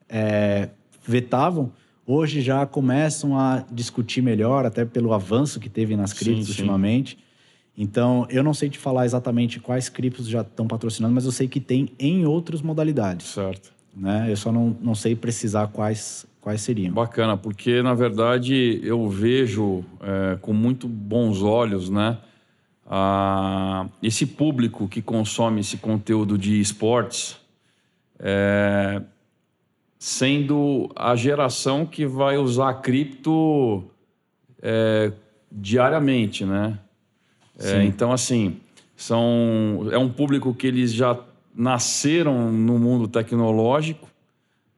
é, 0.09 0.71
vetavam, 1.07 1.71
hoje 2.05 2.41
já 2.41 2.67
começam 2.67 3.38
a 3.38 3.64
discutir 3.71 4.23
melhor, 4.23 4.67
até 4.67 4.85
pelo 4.85 5.12
avanço 5.12 5.61
que 5.61 5.69
teve 5.69 5.95
nas 5.95 6.12
criptos 6.12 6.47
Sim, 6.47 6.53
sim. 6.53 6.62
ultimamente. 6.62 7.17
Então, 7.76 8.26
eu 8.29 8.43
não 8.43 8.55
sei 8.55 8.69
te 8.69 8.79
falar 8.79 9.05
exatamente 9.05 9.61
quais 9.61 9.88
criptos 9.88 10.26
já 10.26 10.41
estão 10.41 10.67
patrocinando, 10.67 11.14
mas 11.14 11.26
eu 11.26 11.33
sei 11.33 11.47
que 11.47 11.61
tem 11.61 11.91
em 11.97 12.25
outras 12.25 12.61
modalidades. 12.61 13.29
Certo. 13.29 13.73
Né? 13.96 14.26
Eu 14.30 14.36
só 14.36 14.50
não, 14.50 14.76
não 14.80 14.94
sei 14.94 15.14
precisar 15.14 15.68
quais, 15.68 16.26
quais 16.40 16.60
seriam. 16.60 16.92
Bacana, 16.92 17.36
porque 17.36 17.82
na 17.82 17.94
verdade 17.94 18.80
eu 18.82 19.08
vejo 19.08 19.84
é, 20.00 20.36
com 20.40 20.52
muito 20.52 20.88
bons 20.88 21.42
olhos, 21.42 21.88
né? 21.90 22.18
a- 22.86 23.86
esse 24.02 24.26
público 24.26 24.86
que 24.88 25.00
consome 25.00 25.60
esse 25.60 25.76
conteúdo 25.78 26.36
de 26.36 26.60
esportes 26.60 27.36
é, 28.18 29.02
sendo 29.98 30.90
a 30.94 31.16
geração 31.16 31.86
que 31.86 32.06
vai 32.06 32.36
usar 32.36 32.74
cripto 32.74 33.84
é, 34.62 35.12
diariamente, 35.50 36.44
né? 36.44 36.78
É, 37.58 37.84
então, 37.84 38.12
assim, 38.12 38.60
são, 38.96 39.88
é 39.90 39.98
um 39.98 40.08
público 40.10 40.52
que 40.54 40.66
eles 40.66 40.92
já 40.92 41.18
nasceram 41.54 42.50
no 42.50 42.78
mundo 42.78 43.06
tecnológico, 43.06 44.08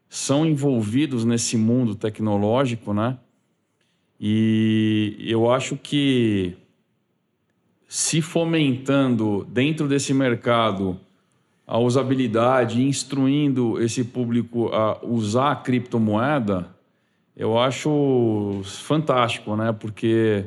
são 0.09 0.47
envolvidos 0.47 1.25
nesse 1.25 1.57
mundo 1.57 1.95
tecnológico, 1.95 2.93
né? 2.93 3.19
E 4.21 5.17
eu 5.21 5.51
acho 5.51 5.77
que 5.77 6.57
se 7.89 8.21
fomentando 8.21 9.47
dentro 9.51 9.87
desse 9.87 10.13
mercado 10.15 10.99
a 11.67 11.79
usabilidade, 11.79 12.83
instruindo 12.83 13.83
esse 13.83 14.05
público 14.05 14.69
a 14.69 15.05
usar 15.05 15.53
a 15.53 15.57
criptomoeda, 15.57 16.69
eu 17.37 17.59
acho 17.59 18.61
fantástico, 18.65 19.57
né? 19.57 19.73
Porque 19.73 20.45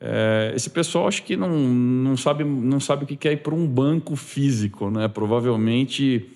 é, 0.00 0.52
esse 0.56 0.70
pessoal 0.70 1.06
acho 1.06 1.22
que 1.22 1.36
não, 1.36 1.50
não, 1.50 2.16
sabe, 2.16 2.42
não 2.42 2.80
sabe 2.80 3.04
o 3.04 3.06
que 3.06 3.28
é 3.28 3.32
ir 3.32 3.42
para 3.42 3.54
um 3.54 3.66
banco 3.66 4.16
físico, 4.16 4.90
né? 4.90 5.08
Provavelmente 5.08 6.26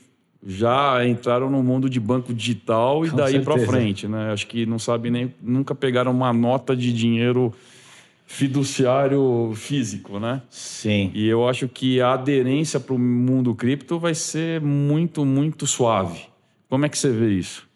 já 0.47 1.07
entraram 1.07 1.49
no 1.49 1.63
mundo 1.63 1.89
de 1.89 1.99
banco 1.99 2.35
digital 2.35 3.07
e 3.07 3.11
Com 3.11 3.17
daí 3.17 3.41
para 3.41 3.59
frente, 3.61 4.07
né? 4.07 4.31
Acho 4.33 4.47
que 4.47 4.67
não 4.67 4.79
sabe 4.79 5.11
nem 5.11 5.35
nunca 5.43 5.75
pegaram 5.75 6.13
uma 6.13 6.33
nota 6.33 6.77
de 6.77 6.93
dinheiro 6.93 7.55
fiduciário 8.27 9.53
físico, 9.55 10.19
né? 10.19 10.43
Sim. 10.51 11.11
E 11.15 11.27
eu 11.27 11.49
acho 11.49 11.67
que 11.67 12.01
a 12.01 12.13
aderência 12.13 12.79
para 12.79 12.95
o 12.95 12.99
mundo 12.99 13.55
cripto 13.55 13.99
vai 13.99 14.15
ser 14.15 14.61
muito, 14.61 15.25
muito 15.25 15.67
suave. 15.67 16.27
Como 16.69 16.85
é 16.85 16.89
que 16.91 16.99
você 16.99 17.11
vê 17.11 17.33
isso? 17.33 17.67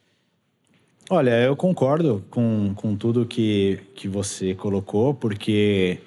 Olha, 1.11 1.31
eu 1.41 1.57
concordo 1.57 2.23
com, 2.29 2.75
com 2.75 2.95
tudo 2.95 3.25
que, 3.25 3.81
que 3.95 4.07
você 4.07 4.55
colocou, 4.55 5.15
porque 5.15 6.03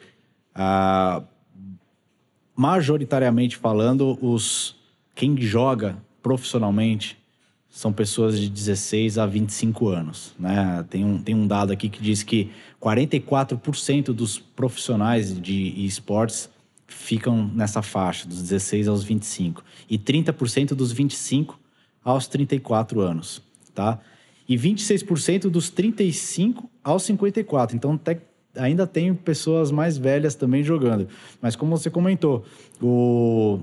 ah, 0.54 1.24
majoritariamente 2.56 3.58
falando, 3.58 4.16
os 4.22 4.76
quem 5.16 5.36
joga 5.42 5.98
profissionalmente 6.22 7.18
são 7.68 7.92
pessoas 7.92 8.40
de 8.40 8.48
16 8.48 9.18
a 9.18 9.26
25 9.26 9.88
anos. 9.88 10.36
Né? 10.38 10.86
Tem, 10.88 11.04
um, 11.04 11.18
tem 11.18 11.34
um 11.34 11.48
dado 11.48 11.74
aqui 11.74 11.90
que 11.90 12.02
diz 12.02 12.22
que 12.22 12.52
44% 12.80 14.14
dos 14.14 14.38
profissionais 14.38 15.34
de 15.42 15.84
esportes 15.84 16.48
ficam 16.86 17.50
nessa 17.56 17.82
faixa, 17.82 18.28
dos 18.28 18.40
16 18.44 18.88
aos 18.88 19.04
25. 19.04 19.64
E 19.90 19.98
30% 19.98 20.76
dos 20.76 20.92
25 20.92 21.60
aos 22.04 22.28
34 22.28 23.02
anos, 23.02 23.42
tá? 23.74 24.00
E 24.52 24.58
26% 24.58 25.44
dos 25.50 25.70
35 25.70 26.70
aos 26.84 27.04
54. 27.04 27.74
Então, 27.74 27.94
até- 27.94 28.20
ainda 28.58 28.86
tem 28.86 29.14
pessoas 29.14 29.72
mais 29.72 29.98
velhas 29.98 30.36
também 30.36 30.62
jogando. 30.62 31.08
Mas 31.42 31.56
como 31.56 31.78
você 31.78 31.90
comentou, 31.90 32.44
o... 32.82 33.60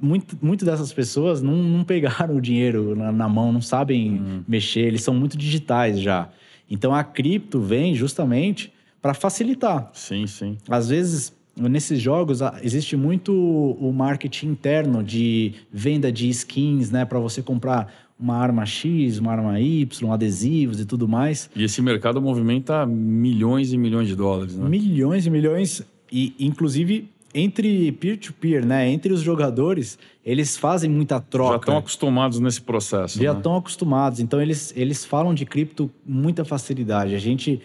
muito, 0.00 0.36
muito 0.42 0.64
dessas 0.64 0.92
pessoas 0.92 1.40
não, 1.40 1.54
não 1.54 1.84
pegaram 1.84 2.34
o 2.34 2.40
dinheiro 2.40 2.96
na, 2.96 3.12
na 3.12 3.28
mão, 3.28 3.52
não 3.52 3.60
sabem 3.60 4.42
mexer, 4.48 4.80
eles 4.80 5.04
são 5.04 5.14
muito 5.14 5.38
digitais 5.38 6.00
já. 6.00 6.30
Então, 6.68 6.92
a 6.92 7.04
cripto 7.04 7.60
vem 7.60 7.94
justamente 7.94 8.72
para 9.00 9.14
facilitar. 9.14 9.88
Sim, 9.92 10.26
sim. 10.26 10.58
Às 10.68 10.88
vezes, 10.88 11.32
nesses 11.56 12.00
jogos, 12.00 12.40
existe 12.60 12.96
muito 12.96 13.32
o 13.32 13.92
marketing 13.92 14.48
interno 14.48 15.00
de 15.04 15.54
venda 15.72 16.10
de 16.10 16.28
skins, 16.28 16.90
né? 16.90 17.04
Para 17.04 17.20
você 17.20 17.40
comprar 17.40 18.05
uma 18.18 18.36
arma 18.36 18.64
X, 18.64 19.18
uma 19.18 19.32
arma 19.32 19.60
Y, 19.60 20.12
adesivos 20.12 20.80
e 20.80 20.84
tudo 20.84 21.06
mais. 21.06 21.50
E 21.54 21.64
esse 21.64 21.82
mercado 21.82 22.20
movimenta 22.20 22.86
milhões 22.86 23.72
e 23.72 23.78
milhões 23.78 24.08
de 24.08 24.16
dólares, 24.16 24.56
né? 24.56 24.68
Milhões 24.68 25.26
e 25.26 25.30
milhões. 25.30 25.82
E, 26.10 26.34
inclusive, 26.38 27.10
entre 27.34 27.92
peer-to-peer, 27.92 28.64
né? 28.64 28.88
Entre 28.88 29.12
os 29.12 29.20
jogadores, 29.20 29.98
eles 30.24 30.56
fazem 30.56 30.90
muita 30.90 31.20
troca. 31.20 31.52
Já 31.52 31.58
estão 31.58 31.76
acostumados 31.76 32.40
nesse 32.40 32.62
processo. 32.62 33.22
Já 33.22 33.32
né? 33.32 33.38
estão 33.38 33.56
acostumados. 33.56 34.20
Então, 34.20 34.40
eles, 34.40 34.72
eles 34.74 35.04
falam 35.04 35.34
de 35.34 35.44
cripto 35.44 35.90
com 36.04 36.12
muita 36.12 36.44
facilidade. 36.44 37.14
A 37.14 37.18
gente 37.18 37.60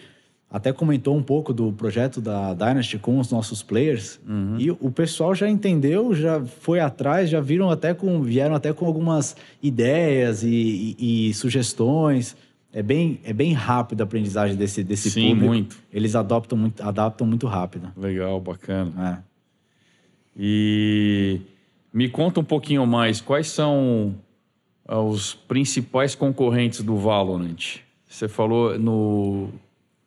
até 0.52 0.70
comentou 0.72 1.16
um 1.16 1.22
pouco 1.22 1.52
do 1.52 1.72
projeto 1.72 2.20
da 2.20 2.52
Dynasty 2.52 2.98
com 2.98 3.18
os 3.18 3.30
nossos 3.30 3.62
players. 3.62 4.20
E 4.58 4.70
o 4.70 4.90
pessoal 4.90 5.34
já 5.34 5.48
entendeu, 5.48 6.14
já 6.14 6.44
foi 6.44 6.78
atrás, 6.78 7.30
já 7.30 7.40
viram 7.40 7.70
até 7.70 7.94
com, 7.94 8.20
vieram 8.22 8.54
até 8.54 8.70
com 8.72 8.84
algumas 8.84 9.34
ideias 9.62 10.42
e, 10.42 10.94
e- 10.98 11.30
e 11.30 11.34
sugestões. 11.34 12.36
É 12.74 12.82
bem, 12.82 13.18
é 13.24 13.32
bem 13.32 13.52
rápido 13.52 14.02
a 14.02 14.04
aprendizagem 14.04 14.56
desse, 14.56 14.82
desse 14.84 15.10
Sim, 15.10 15.28
público. 15.30 15.46
muito. 15.46 15.76
Eles 15.92 16.14
adaptam 16.14 16.56
muito, 16.58 16.82
adaptam 16.82 17.26
muito 17.26 17.46
rápido. 17.46 17.90
Legal, 17.96 18.38
bacana. 18.40 19.24
É. 19.28 19.32
E 20.36 21.40
me 21.92 22.08
conta 22.08 22.40
um 22.40 22.44
pouquinho 22.44 22.86
mais, 22.86 23.20
quais 23.20 23.48
são 23.48 24.14
ah, 24.86 25.00
os 25.00 25.34
principais 25.34 26.14
concorrentes 26.14 26.82
do 26.82 26.96
Valorant? 26.96 27.78
Você 28.08 28.28
falou 28.28 28.78
no 28.78 29.48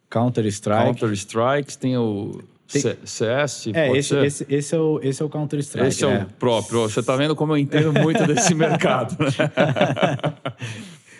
Counter-Strike. 0.09 0.83
Counter-Strike, 0.85 1.77
tem 1.77 1.97
o 1.97 2.39
Tem- 2.71 2.81
CS, 3.05 3.67
É, 3.73 3.91
esse, 3.97 4.15
esse, 4.25 4.45
esse 4.49 4.75
é 4.75 4.79
o, 4.79 4.99
esse 5.03 5.21
é 5.21 5.25
o 5.25 5.29
Counter-Strike. 5.29 5.87
Esse 5.87 6.03
é, 6.03 6.07
o 6.23 6.25
próprio. 6.39 6.81
Você 6.81 7.01
tá 7.03 7.15
vendo 7.15 7.35
como 7.35 7.53
eu 7.53 7.57
entendo 7.57 7.93
muito 7.93 8.25
desse 8.25 8.53
mercado. 8.55 9.15
né? 9.19 9.27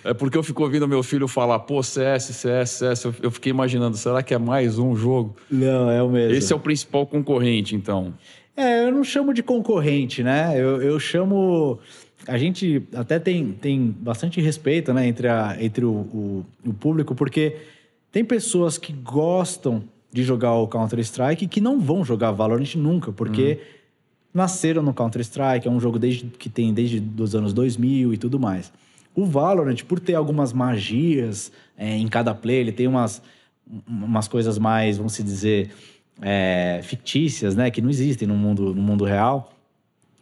É 0.08 0.13
porque 0.13 0.38
eu 0.38 0.44
fico 0.44 0.62
ouvindo 0.62 0.88
meu 0.88 1.01
filho 1.01 1.27
falar, 1.27 1.58
pô, 1.58 1.82
CS, 1.82 2.25
CS, 2.25 2.70
CS. 2.70 3.04
Eu- 3.06 3.15
Eu 3.24 3.32
fiquei 3.32 3.50
imaginando, 3.50 3.98
será 3.98 4.22
que 4.22 4.36
é 4.36 4.38
mais 4.38 4.77
um 4.77 4.96
jogo? 4.96 5.36
Não, 5.50 5.89
é 5.89 6.00
o 6.04 6.08
mesmo. 6.08 6.36
Esse 6.38 6.54
é 6.54 6.56
o 6.56 6.60
principal 6.60 7.08
concorrente, 7.08 7.75
então. 7.75 8.13
É, 8.56 8.86
eu 8.88 8.92
não 8.92 9.04
chamo 9.04 9.34
de 9.34 9.42
concorrente, 9.42 10.22
né? 10.22 10.54
Eu, 10.56 10.80
eu 10.80 11.00
chamo. 11.00 11.80
A 12.27 12.38
gente 12.38 12.84
até 12.94 13.18
tem, 13.18 13.51
tem 13.54 13.96
bastante 14.00 14.39
respeito 14.39 14.94
né, 14.94 15.08
entre, 15.08 15.27
a, 15.27 15.58
entre 15.60 15.84
o, 15.84 15.89
o, 15.92 16.46
o 16.68 16.72
público, 16.74 17.15
porque 17.15 17.56
tem 18.15 18.24
pessoas 18.24 18.77
que 18.77 18.93
gostam 18.93 19.84
de 20.10 20.24
jogar 20.24 20.53
o 20.53 20.69
Counter-Strike 20.69 21.48
que 21.48 21.60
não 21.60 21.81
vão 21.81 22.01
jogar 22.05 22.31
Valorant 22.31 22.74
nunca, 22.75 23.12
porque 23.12 23.60
nasceram 24.34 24.81
no 24.81 24.93
Counter-Strike, 24.93 25.67
é 25.67 25.69
um 25.69 25.81
jogo 25.81 26.00
desde, 26.00 26.24
que 26.27 26.48
tem 26.48 26.74
desde 26.74 27.03
os 27.22 27.36
anos 27.36 27.51
2000 27.51 28.13
e 28.13 28.17
tudo 28.17 28.39
mais. 28.39 28.72
O 29.13 29.25
Valorant, 29.25 29.84
por 29.84 30.00
ter 30.00 30.15
algumas 30.15 30.53
magias 30.53 31.51
é, 31.77 31.98
em 31.98 32.07
cada 32.07 32.34
play, 32.34 32.55
ele 32.55 32.72
tem 32.72 32.88
umas, 32.88 33.22
umas 33.86 34.29
coisas 34.29 34.57
mais, 34.57 34.95
vamos 34.95 35.12
se 35.12 35.22
dizer, 35.22 35.72
é, 36.22 36.79
fictícias, 36.84 37.53
né? 37.53 37.69
Que 37.69 37.81
não 37.81 37.89
existem 37.89 38.25
no 38.25 38.36
mundo, 38.38 38.74
no 38.74 38.81
mundo 38.81 39.03
real. 39.03 39.51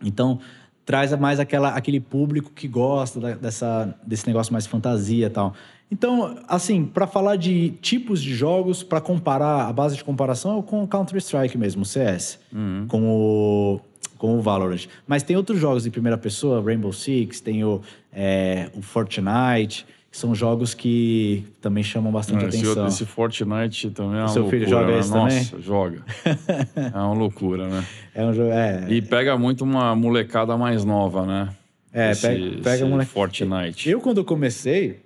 Então, 0.04 0.40
traz 0.84 1.16
mais 1.20 1.40
aquela, 1.40 1.70
aquele 1.76 2.00
público 2.00 2.50
que 2.56 2.68
gosta 2.68 3.20
da- 3.20 3.36
dessa, 3.36 3.96
desse 4.04 4.26
negócio 4.26 4.52
mais 4.52 4.66
fantasia 4.66 5.28
e 5.28 5.30
tal. 5.30 5.54
Então, 5.94 6.36
assim, 6.48 6.86
para 6.86 7.06
falar 7.06 7.36
de 7.36 7.70
tipos 7.82 8.20
de 8.20 8.34
jogos, 8.34 8.82
para 8.82 9.00
comparar, 9.00 9.68
a 9.68 9.72
base 9.72 9.96
de 9.96 10.04
comparação 10.04 10.58
é 10.58 10.62
com 10.64 10.84
o 10.84 10.88
Counter-Strike 10.88 11.56
mesmo, 11.56 11.84
o 11.84 11.86
CS, 11.86 12.40
com, 12.88 13.04
o, 13.06 13.80
com 14.18 14.36
o 14.36 14.42
Valorant. 14.42 14.88
Mas 15.08 15.22
tem 15.22 15.38
outros 15.38 15.60
jogos 15.60 15.84
de 15.84 15.92
primeira 15.92 16.18
pessoa, 16.18 16.64
Rainbow 16.64 16.92
Six, 16.92 17.40
tem 17.42 17.64
o, 17.64 17.80
é, 18.12 18.72
o 18.76 18.82
Fortnite, 18.82 19.86
que 20.10 20.18
são 20.18 20.34
jogos 20.34 20.74
que 20.74 21.46
também 21.62 21.84
chamam 21.84 22.12
bastante 22.12 22.44
Esse, 22.46 22.58
atenção. 22.58 22.88
esse 22.88 23.06
Fortnite 23.06 23.92
também 23.92 24.18
é 24.18 24.22
uma 24.24 24.28
Seu 24.30 24.42
loucura. 24.42 24.60
filho 24.66 24.70
joga 24.72 24.92
né? 24.94 25.00
esse 25.00 25.10
Nossa, 25.12 25.46
também? 25.52 25.64
joga. 25.64 26.04
é 26.76 26.98
uma 26.98 27.14
loucura, 27.14 27.68
né? 27.68 27.86
É 28.16 28.26
um 28.26 28.34
jogo. 28.34 28.50
É, 28.52 28.88
E 28.90 29.00
pega 29.00 29.38
muito 29.38 29.64
uma 29.64 29.96
molecada 29.96 30.58
mais 30.58 30.84
nova, 30.84 31.24
né? 31.24 31.50
É, 31.94 32.10
esse, 32.10 32.28
pega- 32.28 32.50
pega 32.64 32.76
esse 32.78 32.84
moleque- 32.86 33.12
Fortnite. 33.12 33.90
Eu, 33.92 34.02
quando 34.02 34.24
comecei 34.24 35.03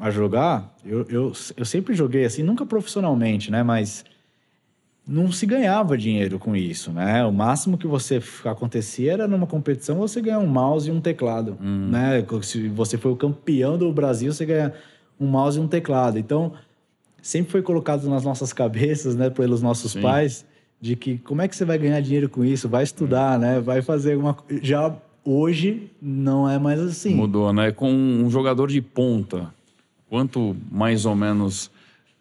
a 0.00 0.10
jogar, 0.10 0.74
eu, 0.82 1.06
eu, 1.10 1.32
eu 1.54 1.64
sempre 1.64 1.94
joguei 1.94 2.24
assim, 2.24 2.42
nunca 2.42 2.64
profissionalmente, 2.64 3.50
né? 3.50 3.62
Mas 3.62 4.02
não 5.06 5.30
se 5.30 5.44
ganhava 5.44 5.98
dinheiro 5.98 6.38
com 6.38 6.56
isso, 6.56 6.90
né? 6.90 7.22
O 7.26 7.30
máximo 7.30 7.76
que 7.76 7.86
você 7.86 8.22
acontecia 8.46 9.12
era 9.12 9.28
numa 9.28 9.46
competição 9.46 9.98
você 9.98 10.22
ganhar 10.22 10.38
um 10.38 10.46
mouse 10.46 10.88
e 10.88 10.92
um 10.92 11.02
teclado, 11.02 11.58
hum. 11.60 11.88
né? 11.90 12.24
Se 12.42 12.66
você 12.68 12.96
foi 12.96 13.12
o 13.12 13.16
campeão 13.16 13.76
do 13.76 13.92
Brasil, 13.92 14.32
você 14.32 14.46
ganha 14.46 14.72
um 15.20 15.26
mouse 15.26 15.58
e 15.58 15.62
um 15.62 15.68
teclado. 15.68 16.18
Então, 16.18 16.54
sempre 17.20 17.52
foi 17.52 17.60
colocado 17.60 18.08
nas 18.08 18.24
nossas 18.24 18.54
cabeças, 18.54 19.14
né, 19.14 19.28
pelos 19.28 19.60
nossos 19.60 19.92
Sim. 19.92 20.00
pais, 20.00 20.46
de 20.80 20.96
que 20.96 21.18
como 21.18 21.42
é 21.42 21.48
que 21.48 21.54
você 21.54 21.66
vai 21.66 21.76
ganhar 21.76 22.00
dinheiro 22.00 22.30
com 22.30 22.42
isso? 22.42 22.70
Vai 22.70 22.84
estudar, 22.84 23.36
hum. 23.36 23.42
né? 23.42 23.60
Vai 23.60 23.82
fazer 23.82 24.14
alguma 24.14 24.34
já 24.62 24.96
hoje 25.22 25.90
não 26.00 26.48
é 26.48 26.58
mais 26.58 26.80
assim. 26.80 27.14
Mudou, 27.14 27.52
né? 27.52 27.70
Com 27.70 27.92
um 27.92 28.30
jogador 28.30 28.68
de 28.68 28.80
ponta, 28.80 29.52
quanto 30.10 30.56
mais 30.70 31.06
ou 31.06 31.14
menos 31.14 31.70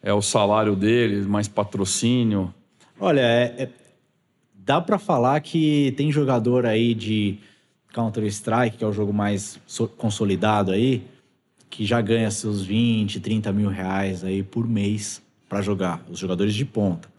é 0.02 0.14
o 0.14 0.22
salário 0.22 0.76
dele, 0.76 1.28
mais 1.28 1.48
patrocínio? 1.48 2.54
Olha, 3.00 3.22
é, 3.22 3.64
é, 3.64 3.70
dá 4.54 4.80
para 4.80 5.00
falar 5.00 5.42
que 5.42 5.92
tem 5.98 6.12
jogador 6.12 6.68
aí 6.68 6.94
de 6.94 7.40
Counter-Strike, 7.92 8.78
que 8.78 8.84
é 8.84 8.88
o 8.88 8.94
jogo 8.94 9.12
mais 9.12 9.60
so 9.66 9.88
consolidado 9.88 10.72
aí, 10.72 11.04
que 11.68 11.84
já 11.84 12.00
ganha 12.00 12.30
seus 12.30 12.64
20, 12.64 13.20
30 13.20 13.52
mil 13.52 13.70
reais 13.70 14.24
aí 14.24 14.44
por 14.44 14.68
mês 14.68 15.22
para 15.50 15.62
jogar, 15.64 16.06
os 16.10 16.20
jogadores 16.20 16.54
de 16.54 16.66
ponta. 16.66 17.10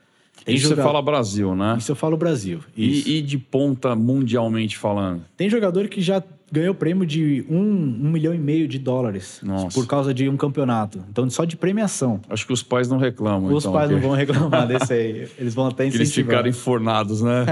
Tem 0.45 0.55
Isso 0.55 0.69
joga... 0.69 0.77
você 0.77 0.83
fala 0.83 1.03
Brasil, 1.03 1.55
né? 1.55 1.77
Isso 1.79 1.91
eu 1.91 1.97
falo 1.97 2.17
Brasil. 2.17 2.61
E, 2.77 3.19
e, 3.19 3.23
de 3.23 3.37
ponta 3.37 3.95
mundialmente 3.95 4.79
falando? 4.79 5.25
Tem 5.37 5.51
jogador 5.51 5.89
que 5.89 6.01
já 6.01 6.23
ganhou 6.51 6.75
prêmio 6.75 7.07
de 7.07 7.45
um, 7.49 7.61
um 7.61 8.11
milhão 8.11 8.35
e 8.35 8.39
meio 8.39 8.67
de 8.67 8.79
dólares 8.79 9.41
Nossa. 9.43 9.75
por 9.75 9.87
causa 9.87 10.13
de 10.13 10.29
um 10.29 10.37
campeonato. 10.37 11.03
Então, 11.09 11.29
só 11.31 11.45
de 11.45 11.57
premiação. 11.57 12.21
Acho 12.29 12.47
que 12.47 12.53
os 12.53 12.63
pais 12.63 12.89
não 12.89 12.99
reclamam. 12.99 13.53
Os 13.53 13.65
então, 13.65 13.73
pais 13.73 13.91
porque... 13.91 14.01
não 14.01 14.09
vão 14.09 14.19
reclamar 14.19 14.67
desse 14.69 14.93
aí. 14.93 15.29
Eles 15.39 15.55
vão 15.55 15.67
até 15.67 15.87
incentivar. 15.87 16.01
Eles 16.01 16.15
ficaram 16.15 16.49
enfornados, 16.49 17.23
né? 17.23 17.47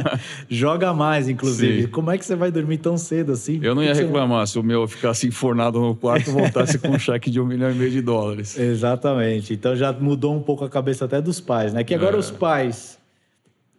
Joga 0.48 0.94
mais, 0.94 1.28
inclusive. 1.28 1.82
Sim. 1.82 1.88
Como 1.88 2.10
é 2.10 2.16
que 2.16 2.24
você 2.24 2.34
vai 2.34 2.50
dormir 2.50 2.78
tão 2.78 2.96
cedo 2.96 3.32
assim? 3.32 3.60
Eu 3.62 3.74
não 3.74 3.82
ia 3.82 3.92
reclamar 3.92 4.46
se 4.46 4.58
o 4.58 4.62
meu 4.62 4.88
ficasse 4.88 5.26
enfornado 5.26 5.80
no 5.80 5.94
quarto 5.94 6.30
e 6.30 6.32
voltasse 6.32 6.78
com 6.78 6.88
um 6.88 6.98
cheque 6.98 7.30
de 7.30 7.40
um 7.40 7.44
milhão 7.44 7.70
e 7.70 7.74
meio 7.74 7.90
de 7.90 8.00
dólares. 8.00 8.58
Exatamente. 8.58 9.52
Então 9.52 9.76
já 9.76 9.92
mudou 9.92 10.34
um 10.34 10.40
pouco 10.40 10.64
a 10.64 10.70
cabeça 10.70 11.04
até 11.04 11.20
dos 11.20 11.40
pais, 11.40 11.72
né? 11.72 11.84
Que 11.84 11.94
agora 11.94 12.16
é. 12.16 12.18
os 12.18 12.30
pais 12.30 12.97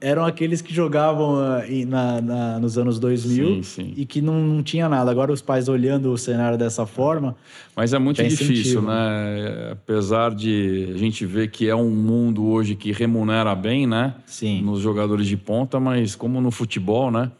eram 0.02 0.24
aqueles 0.24 0.62
que 0.62 0.74
jogavam 0.74 1.36
uh, 1.36 1.88
na, 1.88 2.22
na, 2.22 2.60
nos 2.60 2.78
anos 2.78 3.00
2000 3.00 3.48
sim, 3.48 3.64
sim. 3.64 3.94
e 3.98 4.06
que 4.06 4.22
não, 4.22 4.40
não, 4.40 4.64
tinha 4.64 4.88
nada. 4.88 5.12
Agora 5.12 5.32
os 5.32 5.42
pais 5.42 5.68
olhando 5.68 6.12
o 6.12 6.18
cenário 6.18 6.58
dessa 6.58 6.86
forma. 6.86 7.36
Mas 7.76 7.94
é 7.94 8.00
muito 8.00 8.24
difícil, 8.24 8.82
né? 8.82 9.72
Apesar 9.72 10.34
de 10.34 10.92
a 10.94 10.98
gente 10.98 11.26
ver 11.26 11.52
que 11.52 11.68
é 11.68 11.76
um 11.76 11.90
mundo 11.90 12.46
hoje 12.46 12.76
que 12.76 12.92
remunera 12.92 13.54
bem, 13.56 13.86
né? 13.86 14.16
Sim. 14.26 14.62
Nos 14.62 14.80
jogadores 14.80 15.28
de 15.28 15.36
ponta, 15.36 15.80
mas 15.80 16.16
como 16.16 16.40
no 16.40 16.52
futebol, 16.52 17.12
né? 17.12 17.32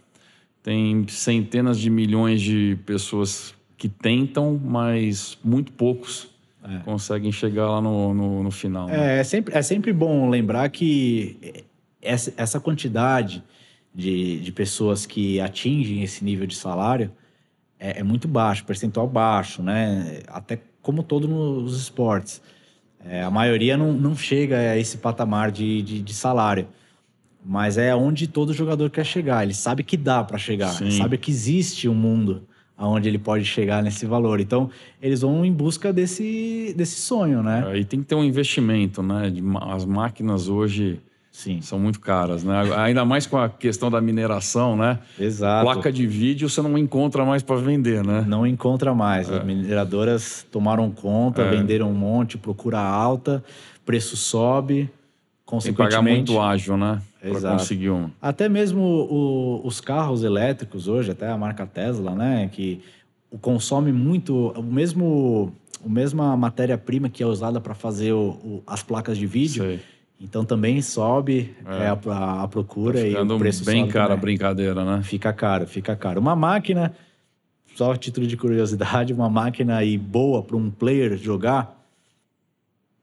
Tem 0.62 1.06
centenas 1.08 1.80
de 1.80 1.90
milhões 1.90 2.42
de 2.42 2.78
pessoas 2.86 3.54
que 3.78 3.88
tentam, 3.88 4.60
mas 4.62 5.38
muito 5.42 5.72
poucos 5.72 6.28
é. 6.62 6.80
conseguem 6.80 7.32
chegar 7.32 7.70
lá 7.70 7.82
no, 7.82 8.14
no, 8.14 8.44
no 8.44 8.52
final. 8.52 8.88
Né? 8.88 9.18
É, 9.18 9.20
é, 9.20 9.24
sempre, 9.24 9.58
é 9.58 9.62
sempre 9.62 9.94
bom 9.94 10.30
lembrar 10.30 10.68
que 10.70 11.64
essa, 12.02 12.34
essa 12.38 12.60
quantidade 12.60 13.44
de, 13.94 14.40
de 14.40 14.52
pessoas 14.52 15.06
que 15.06 15.40
atingem 15.40 16.04
esse 16.04 16.24
nível 16.24 16.46
de 16.46 16.56
salário 16.56 17.12
é, 17.80 18.00
é 18.00 18.04
muito 18.04 18.28
baixo, 18.28 18.66
percentual 18.66 19.08
baixo, 19.08 19.64
né? 19.64 20.22
Até 20.28 20.60
como 20.82 21.04
todo 21.04 21.28
nos 21.28 21.80
esportes. 21.80 22.42
É, 23.06 23.24
a 23.24 23.32
maioria 23.32 23.78
não, 23.78 23.94
não 23.94 24.16
chega 24.16 24.58
a 24.58 24.78
esse 24.78 24.98
patamar 24.98 25.52
de, 25.52 25.82
de, 25.82 26.02
de, 26.02 26.14
salário. 26.14 26.68
Mas 27.44 27.78
é 27.78 27.96
onde 27.96 28.28
todo 28.28 28.54
jogador 28.54 28.90
quer 28.90 29.06
chegar. 29.06 29.44
Ele 29.44 29.54
sabe 29.54 29.84
que 29.84 29.96
dá 29.96 30.24
para 30.24 30.38
chegar, 30.38 30.74
sabe 30.92 31.18
que 31.18 31.32
existe 31.32 31.88
um 31.88 31.96
mundo 31.96 32.46
onde 32.78 33.08
ele 33.08 33.18
pode 33.18 33.46
chegar 33.46 33.82
nesse 33.82 34.06
valor. 34.06 34.40
Então, 34.40 34.70
eles 35.02 35.22
vão 35.22 35.46
em 35.46 35.52
busca 35.52 35.92
desse, 35.92 36.74
desse 36.78 37.00
sonho, 37.00 37.42
né? 37.42 37.66
Aí 37.68 37.86
tem 37.86 38.02
que 38.02 38.06
ter 38.06 38.16
um 38.16 38.24
investimento, 38.24 39.02
né? 39.02 39.34
As 39.70 39.86
máquinas 39.86 40.50
hoje 40.50 41.00
Sim. 41.40 41.62
São 41.62 41.80
muito 41.80 42.02
caras, 42.02 42.44
né? 42.44 42.54
Ainda 42.76 43.06
mais 43.06 43.26
com 43.26 43.38
a 43.38 43.48
questão 43.48 43.90
da 43.90 44.02
mineração, 44.02 44.76
né? 44.76 45.00
Exato. 45.18 45.64
Placa 45.64 45.90
de 45.90 46.06
vídeo 46.06 46.50
você 46.50 46.62
não 46.62 46.78
encontra 46.78 47.24
mais 47.24 47.42
para 47.42 47.56
vender, 47.56 48.06
né? 48.06 48.26
Não 48.28 48.46
encontra 48.46 48.94
mais. 48.94 49.32
É. 49.32 49.38
As 49.38 49.46
mineradoras 49.46 50.46
tomaram 50.52 50.92
conta, 50.92 51.44
é. 51.44 51.50
venderam 51.50 51.90
um 51.90 51.94
monte, 51.94 52.38
procura 52.38 52.82
alta, 52.82 53.42
preço 53.86 54.18
sobe, 54.18 54.90
consequentemente... 55.46 55.78
Tem 55.78 56.26
que 56.26 56.34
pagar 56.34 56.42
muito 56.42 56.42
ágil, 56.42 56.76
né? 56.76 57.02
Para 57.22 57.52
conseguir. 57.52 57.90
Até 58.22 58.50
mesmo 58.50 58.82
o, 58.82 59.66
os 59.66 59.80
carros 59.80 60.26
elétricos 60.26 60.90
hoje, 60.90 61.12
até 61.12 61.30
a 61.30 61.38
marca 61.38 61.66
Tesla, 61.66 62.14
né? 62.14 62.50
Que 62.52 62.82
consome 63.40 63.94
muito 63.94 64.50
o 64.50 64.62
mesmo... 64.62 65.54
A 65.86 65.88
mesma 65.88 66.36
matéria-prima 66.36 67.08
que 67.08 67.24
é 67.24 67.26
usada 67.26 67.62
para 67.62 67.74
fazer 67.74 68.12
o, 68.12 68.32
o, 68.44 68.64
as 68.68 68.84
placas 68.84 69.18
de 69.18 69.26
vídeo... 69.26 69.64
Sei 69.64 69.80
então 70.20 70.44
também 70.44 70.82
sobe 70.82 71.56
é. 71.66 71.84
É, 71.84 71.88
a, 71.88 72.44
a, 72.44 72.48
procura 72.48 73.00
tá 73.00 73.08
e 73.08 73.16
o 73.16 73.40
preço 73.40 73.64
bem 73.64 73.82
sobe 73.82 73.94
caro 73.94 74.14
a 74.14 74.18
brincadeira, 74.18 74.84
né? 74.84 75.02
Fica 75.02 75.32
caro, 75.32 75.66
fica 75.66 75.96
caro. 75.96 76.20
Uma 76.20 76.36
máquina, 76.36 76.94
só 77.76 77.96
título 77.96 78.28
de 78.28 78.36
curiosidade, 78.36 79.14
uma 79.14 79.30
máquina 79.30 79.78
aí 79.78 79.98
boa 79.98 80.44
para 80.44 80.58
um 80.58 80.70
player 80.70 81.18
jogar, 81.18 81.79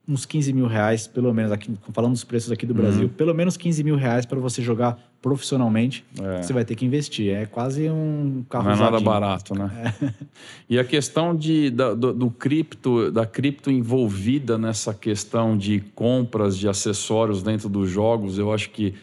uns 0.07 0.25
15 0.25 0.53
mil 0.53 0.67
reais, 0.67 1.05
pelo 1.05 1.33
menos, 1.33 1.51
aqui, 1.51 1.71
falando 1.91 2.13
dos 2.13 2.23
preços 2.23 2.51
aqui 2.51 2.65
do 2.65 2.73
uhum. 2.73 2.81
Brasil, 2.81 3.09
pelo 3.09 3.33
menos 3.33 3.57
15 3.57 3.83
mil 3.83 3.95
reais 3.95 4.25
para 4.25 4.39
você 4.39 4.61
jogar 4.61 4.97
profissionalmente, 5.21 6.05
é. 6.21 6.41
você 6.41 6.53
vai 6.53 6.63
ter 6.63 6.75
que 6.75 6.85
investir. 6.85 7.33
É 7.33 7.45
quase 7.45 7.89
um 7.89 8.45
carro 8.49 8.65
Não 8.65 8.71
é 8.71 8.75
nada 8.77 8.99
barato, 8.99 9.53
né? 9.53 9.93
É. 10.01 10.13
E 10.69 10.77
a 10.77 10.83
questão 10.83 11.35
de, 11.35 11.69
da, 11.69 11.93
do, 11.93 12.13
do, 12.13 12.29
cripto, 12.29 13.11
da 13.11 13.25
cripto 13.25 13.71
envolvida 13.71 14.57
nessa 14.57 14.93
questão 14.93 15.57
de 15.57 15.79
compras 15.95 16.57
de 16.57 16.67
acessórios 16.67 17.41
dentro 17.41 17.69
dos 17.69 17.89
jogos, 17.89 18.37
eu 18.37 18.53
acho 18.53 18.69
que 18.69 18.93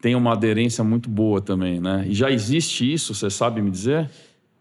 tem 0.00 0.14
uma 0.14 0.32
aderência 0.32 0.84
muito 0.84 1.10
boa 1.10 1.40
também, 1.40 1.80
né? 1.80 2.04
E 2.08 2.14
já 2.14 2.30
existe 2.30 2.90
isso, 2.90 3.14
você 3.14 3.28
sabe 3.28 3.60
me 3.60 3.70
dizer? 3.70 4.08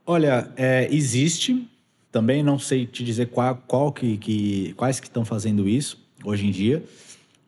Olha, 0.06 0.49
é, 0.56 0.88
existe, 0.91 1.67
também 2.12 2.41
não 2.41 2.58
sei 2.58 2.86
te 2.86 3.04
dizer 3.04 3.28
qual, 3.28 3.62
qual 3.67 3.91
que, 3.91 4.17
que, 4.17 4.74
quais 4.74 5.00
que 5.00 5.08
estão 5.08 5.26
fazendo 5.26 5.67
isso 5.67 6.00
hoje 6.24 6.48
em 6.48 6.52
dia, 6.52 6.84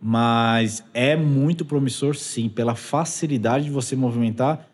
mas 0.01 0.83
é 0.93 1.15
muito 1.15 1.65
promissor 1.65 2.15
sim, 2.15 2.47
pela 2.47 2.75
facilidade 2.75 3.65
de 3.65 3.71
você 3.71 3.95
movimentar 3.95 4.67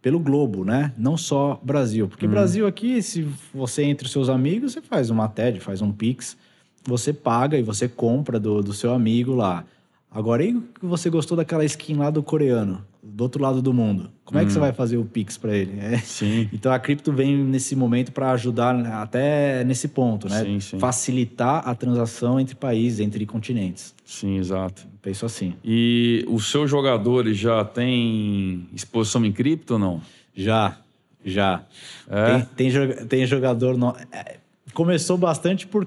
pelo 0.00 0.20
globo, 0.20 0.64
né? 0.64 0.92
Não 0.96 1.16
só 1.16 1.60
Brasil. 1.62 2.08
Porque 2.08 2.26
hum. 2.26 2.30
Brasil 2.30 2.66
aqui, 2.66 3.02
se 3.02 3.26
você 3.52 3.82
entre 3.82 4.06
os 4.06 4.12
seus 4.12 4.28
amigos, 4.28 4.72
você 4.72 4.80
faz 4.80 5.10
uma 5.10 5.28
TED, 5.28 5.58
faz 5.60 5.82
um 5.82 5.90
Pix, 5.90 6.36
você 6.84 7.12
paga 7.12 7.58
e 7.58 7.62
você 7.62 7.88
compra 7.88 8.38
do, 8.38 8.62
do 8.62 8.72
seu 8.72 8.92
amigo 8.92 9.34
lá. 9.34 9.64
Agora, 10.08 10.44
e 10.44 10.52
que 10.54 10.86
você 10.86 11.10
gostou 11.10 11.36
daquela 11.36 11.64
skin 11.64 11.96
lá 11.96 12.08
do 12.08 12.22
coreano, 12.22 12.84
do 13.06 13.22
outro 13.22 13.42
lado 13.42 13.62
do 13.62 13.72
mundo? 13.72 14.10
Como 14.24 14.38
hum. 14.38 14.42
é 14.42 14.44
que 14.44 14.52
você 14.52 14.58
hum. 14.58 14.62
vai 14.62 14.72
fazer 14.72 14.96
o 14.96 15.04
Pix 15.04 15.36
para 15.36 15.56
ele? 15.56 15.78
É. 15.78 15.98
Sim. 15.98 16.48
Então 16.56 16.72
a 16.72 16.78
cripto 16.78 17.12
vem 17.12 17.36
nesse 17.36 17.76
momento 17.76 18.12
para 18.12 18.32
ajudar 18.32 18.74
até 19.00 19.62
nesse 19.64 19.88
ponto, 19.88 20.28
né? 20.28 20.42
Sim, 20.42 20.60
sim. 20.60 20.78
Facilitar 20.78 21.68
a 21.68 21.74
transação 21.74 22.40
entre 22.40 22.54
países, 22.54 23.00
entre 23.00 23.24
continentes. 23.26 23.94
Sim, 24.04 24.38
exato. 24.38 24.86
Penso 25.02 25.26
assim. 25.26 25.54
E 25.64 26.24
os 26.28 26.50
seus 26.50 26.70
jogadores 26.70 27.36
já 27.36 27.64
têm 27.64 28.68
exposição 28.72 29.24
em 29.24 29.32
cripto 29.32 29.74
ou 29.74 29.78
não? 29.78 30.00
Já, 30.34 30.78
já. 31.24 31.64
É? 32.08 32.38
Tem, 32.56 32.70
tem, 32.70 33.06
tem 33.06 33.26
jogador. 33.26 33.76
No... 33.76 33.94
É, 34.10 34.36
começou 34.72 35.16
bastante 35.16 35.66
por 35.66 35.86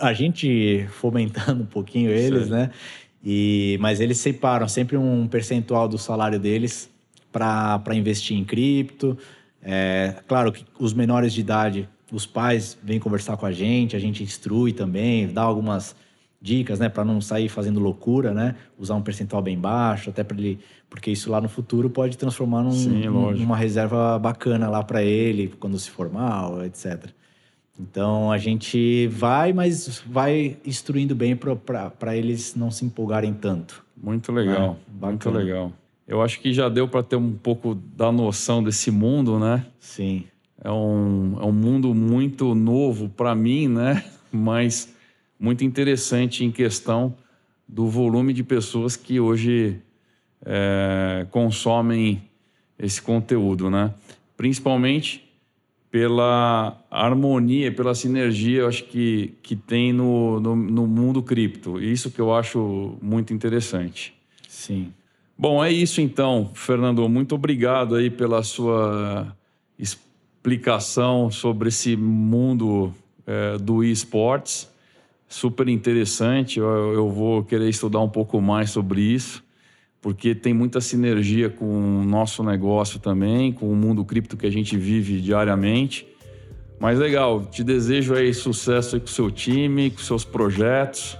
a 0.00 0.12
gente 0.12 0.86
fomentando 0.88 1.62
um 1.62 1.66
pouquinho 1.66 2.10
eles, 2.10 2.44
Sim. 2.46 2.52
né? 2.52 2.70
E, 3.24 3.76
mas 3.80 4.00
eles 4.00 4.18
separam 4.18 4.66
sempre 4.66 4.96
um 4.96 5.26
percentual 5.26 5.86
do 5.86 5.98
salário 5.98 6.38
deles 6.38 6.90
para 7.30 7.94
investir 7.94 8.36
em 8.36 8.44
cripto. 8.44 9.16
É, 9.62 10.16
claro 10.26 10.52
que 10.52 10.64
os 10.78 10.94
menores 10.94 11.32
de 11.32 11.40
idade, 11.40 11.88
os 12.10 12.26
pais 12.26 12.78
vêm 12.82 12.98
conversar 12.98 13.36
com 13.36 13.46
a 13.46 13.52
gente, 13.52 13.94
a 13.94 13.98
gente 13.98 14.22
instrui 14.22 14.72
também, 14.72 15.28
dá 15.28 15.42
algumas 15.42 15.94
dicas, 16.40 16.78
né, 16.78 16.88
para 16.88 17.04
não 17.04 17.20
sair 17.20 17.50
fazendo 17.50 17.78
loucura, 17.78 18.32
né? 18.32 18.56
Usar 18.78 18.94
um 18.94 19.02
percentual 19.02 19.42
bem 19.42 19.58
baixo, 19.58 20.08
até 20.08 20.24
para 20.24 20.38
ele, 20.38 20.58
porque 20.88 21.10
isso 21.10 21.30
lá 21.30 21.38
no 21.38 21.50
futuro 21.50 21.90
pode 21.90 22.16
transformar 22.16 22.62
num, 22.62 22.70
Sim, 22.70 23.04
num, 23.04 23.32
numa 23.32 23.56
reserva 23.56 24.18
bacana 24.18 24.70
lá 24.70 24.82
para 24.82 25.02
ele 25.02 25.52
quando 25.60 25.78
se 25.78 25.90
formar, 25.90 26.64
etc. 26.64 27.10
Então 27.80 28.30
a 28.30 28.36
gente 28.36 29.06
vai, 29.08 29.52
mas 29.52 30.02
vai 30.06 30.58
instruindo 30.66 31.14
bem 31.14 31.34
para 31.34 32.16
eles 32.16 32.54
não 32.54 32.70
se 32.70 32.84
empolgarem 32.84 33.32
tanto. 33.32 33.82
Muito 33.96 34.30
legal, 34.32 34.78
é, 35.02 35.06
muito 35.06 35.30
legal. 35.30 35.72
Eu 36.06 36.20
acho 36.20 36.40
que 36.40 36.52
já 36.52 36.68
deu 36.68 36.86
para 36.86 37.02
ter 37.02 37.16
um 37.16 37.32
pouco 37.32 37.74
da 37.74 38.12
noção 38.12 38.62
desse 38.62 38.90
mundo, 38.90 39.38
né? 39.38 39.64
Sim. 39.78 40.24
É 40.62 40.70
um, 40.70 41.38
é 41.40 41.44
um 41.44 41.52
mundo 41.52 41.94
muito 41.94 42.54
novo 42.54 43.08
para 43.08 43.34
mim, 43.34 43.68
né? 43.68 44.04
Mas 44.30 44.94
muito 45.38 45.64
interessante 45.64 46.44
em 46.44 46.50
questão 46.50 47.14
do 47.66 47.86
volume 47.86 48.32
de 48.32 48.42
pessoas 48.42 48.96
que 48.96 49.20
hoje 49.20 49.80
é, 50.44 51.26
consomem 51.30 52.22
esse 52.78 53.00
conteúdo, 53.00 53.70
né? 53.70 53.94
Principalmente 54.36 55.29
pela 55.90 56.78
harmonia, 56.90 57.72
pela 57.72 57.94
sinergia, 57.94 58.60
eu 58.60 58.68
acho 58.68 58.84
que, 58.84 59.34
que 59.42 59.56
tem 59.56 59.92
no, 59.92 60.38
no, 60.38 60.54
no 60.54 60.86
mundo 60.86 61.22
cripto. 61.22 61.80
Isso 61.80 62.10
que 62.10 62.20
eu 62.20 62.32
acho 62.32 62.96
muito 63.02 63.34
interessante. 63.34 64.14
Sim. 64.48 64.92
Bom, 65.36 65.64
é 65.64 65.72
isso 65.72 66.00
então, 66.00 66.50
Fernando. 66.54 67.08
Muito 67.08 67.34
obrigado 67.34 67.96
aí 67.96 68.08
pela 68.08 68.42
sua 68.42 69.36
explicação 69.78 71.30
sobre 71.30 71.70
esse 71.70 71.96
mundo 71.96 72.94
é, 73.26 73.58
do 73.58 73.82
esportes. 73.82 74.70
Super 75.28 75.68
interessante. 75.68 76.60
Eu, 76.60 76.92
eu 76.92 77.10
vou 77.10 77.42
querer 77.42 77.68
estudar 77.68 78.00
um 78.00 78.08
pouco 78.08 78.40
mais 78.40 78.70
sobre 78.70 79.00
isso 79.00 79.42
porque 80.00 80.34
tem 80.34 80.54
muita 80.54 80.80
sinergia 80.80 81.50
com 81.50 81.66
o 81.66 82.04
nosso 82.04 82.42
negócio 82.42 82.98
também, 82.98 83.52
com 83.52 83.70
o 83.70 83.76
mundo 83.76 84.04
cripto 84.04 84.36
que 84.36 84.46
a 84.46 84.50
gente 84.50 84.76
vive 84.76 85.20
diariamente. 85.20 86.06
Mas 86.78 86.98
legal, 86.98 87.44
te 87.44 87.62
desejo 87.62 88.14
aí 88.14 88.32
sucesso 88.32 88.96
aí 88.96 89.00
com 89.00 89.06
o 89.06 89.10
seu 89.10 89.30
time, 89.30 89.90
com 89.90 89.98
seus 89.98 90.24
projetos. 90.24 91.18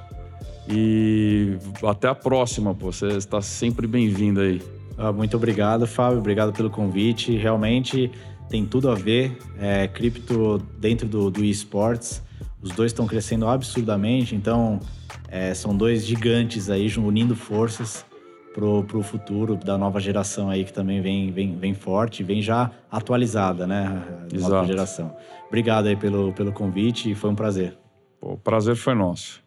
E 0.67 1.59
até 1.87 2.09
a 2.09 2.15
próxima, 2.15 2.75
pô. 2.75 2.91
Você 2.91 3.09
está 3.09 3.43
sempre 3.43 3.87
bem-vindo 3.87 4.41
aí. 4.41 4.63
Ah, 4.97 5.13
muito 5.13 5.37
obrigado, 5.37 5.87
Fábio. 5.87 6.19
Obrigado 6.19 6.53
pelo 6.53 6.71
convite. 6.71 7.37
Realmente 7.37 8.11
tem 8.49 8.65
tudo 8.65 8.91
a 8.91 8.95
ver. 8.95 9.37
É, 9.59 9.87
cripto 9.89 10.63
dentro 10.79 11.07
do, 11.07 11.31
do 11.31 11.45
esportes. 11.45 12.23
Os 12.63 12.71
dois 12.71 12.93
estão 12.93 13.07
crescendo 13.07 13.47
absurdamente. 13.47 14.35
Então, 14.35 14.81
é, 15.29 15.53
são 15.53 15.77
dois 15.77 16.07
gigantes 16.07 16.71
aí 16.71 16.91
unindo 16.97 17.37
forças 17.37 18.09
pro, 18.55 18.85
pro 18.85 19.03
futuro 19.03 19.57
da 19.57 19.79
nova 19.79 20.01
geração 20.01 20.51
aí 20.51 20.65
que 20.65 20.73
também 20.73 21.01
vem, 21.01 21.31
vem, 21.31 21.57
vem 21.57 21.75
forte, 21.75 22.23
vem 22.23 22.43
já 22.43 22.71
atualizada, 22.91 23.67
né? 23.67 24.03
A 24.35 24.39
nova 24.39 24.65
geração. 24.65 25.15
Obrigado 25.49 25.87
aí 25.87 25.97
pelo, 25.97 26.33
pelo 26.33 26.53
convite 26.53 27.11
e 27.11 27.15
foi 27.15 27.31
um 27.31 27.35
prazer. 27.35 27.77
o 28.21 28.37
prazer 28.37 28.77
foi 28.77 28.95
nosso. 28.95 29.40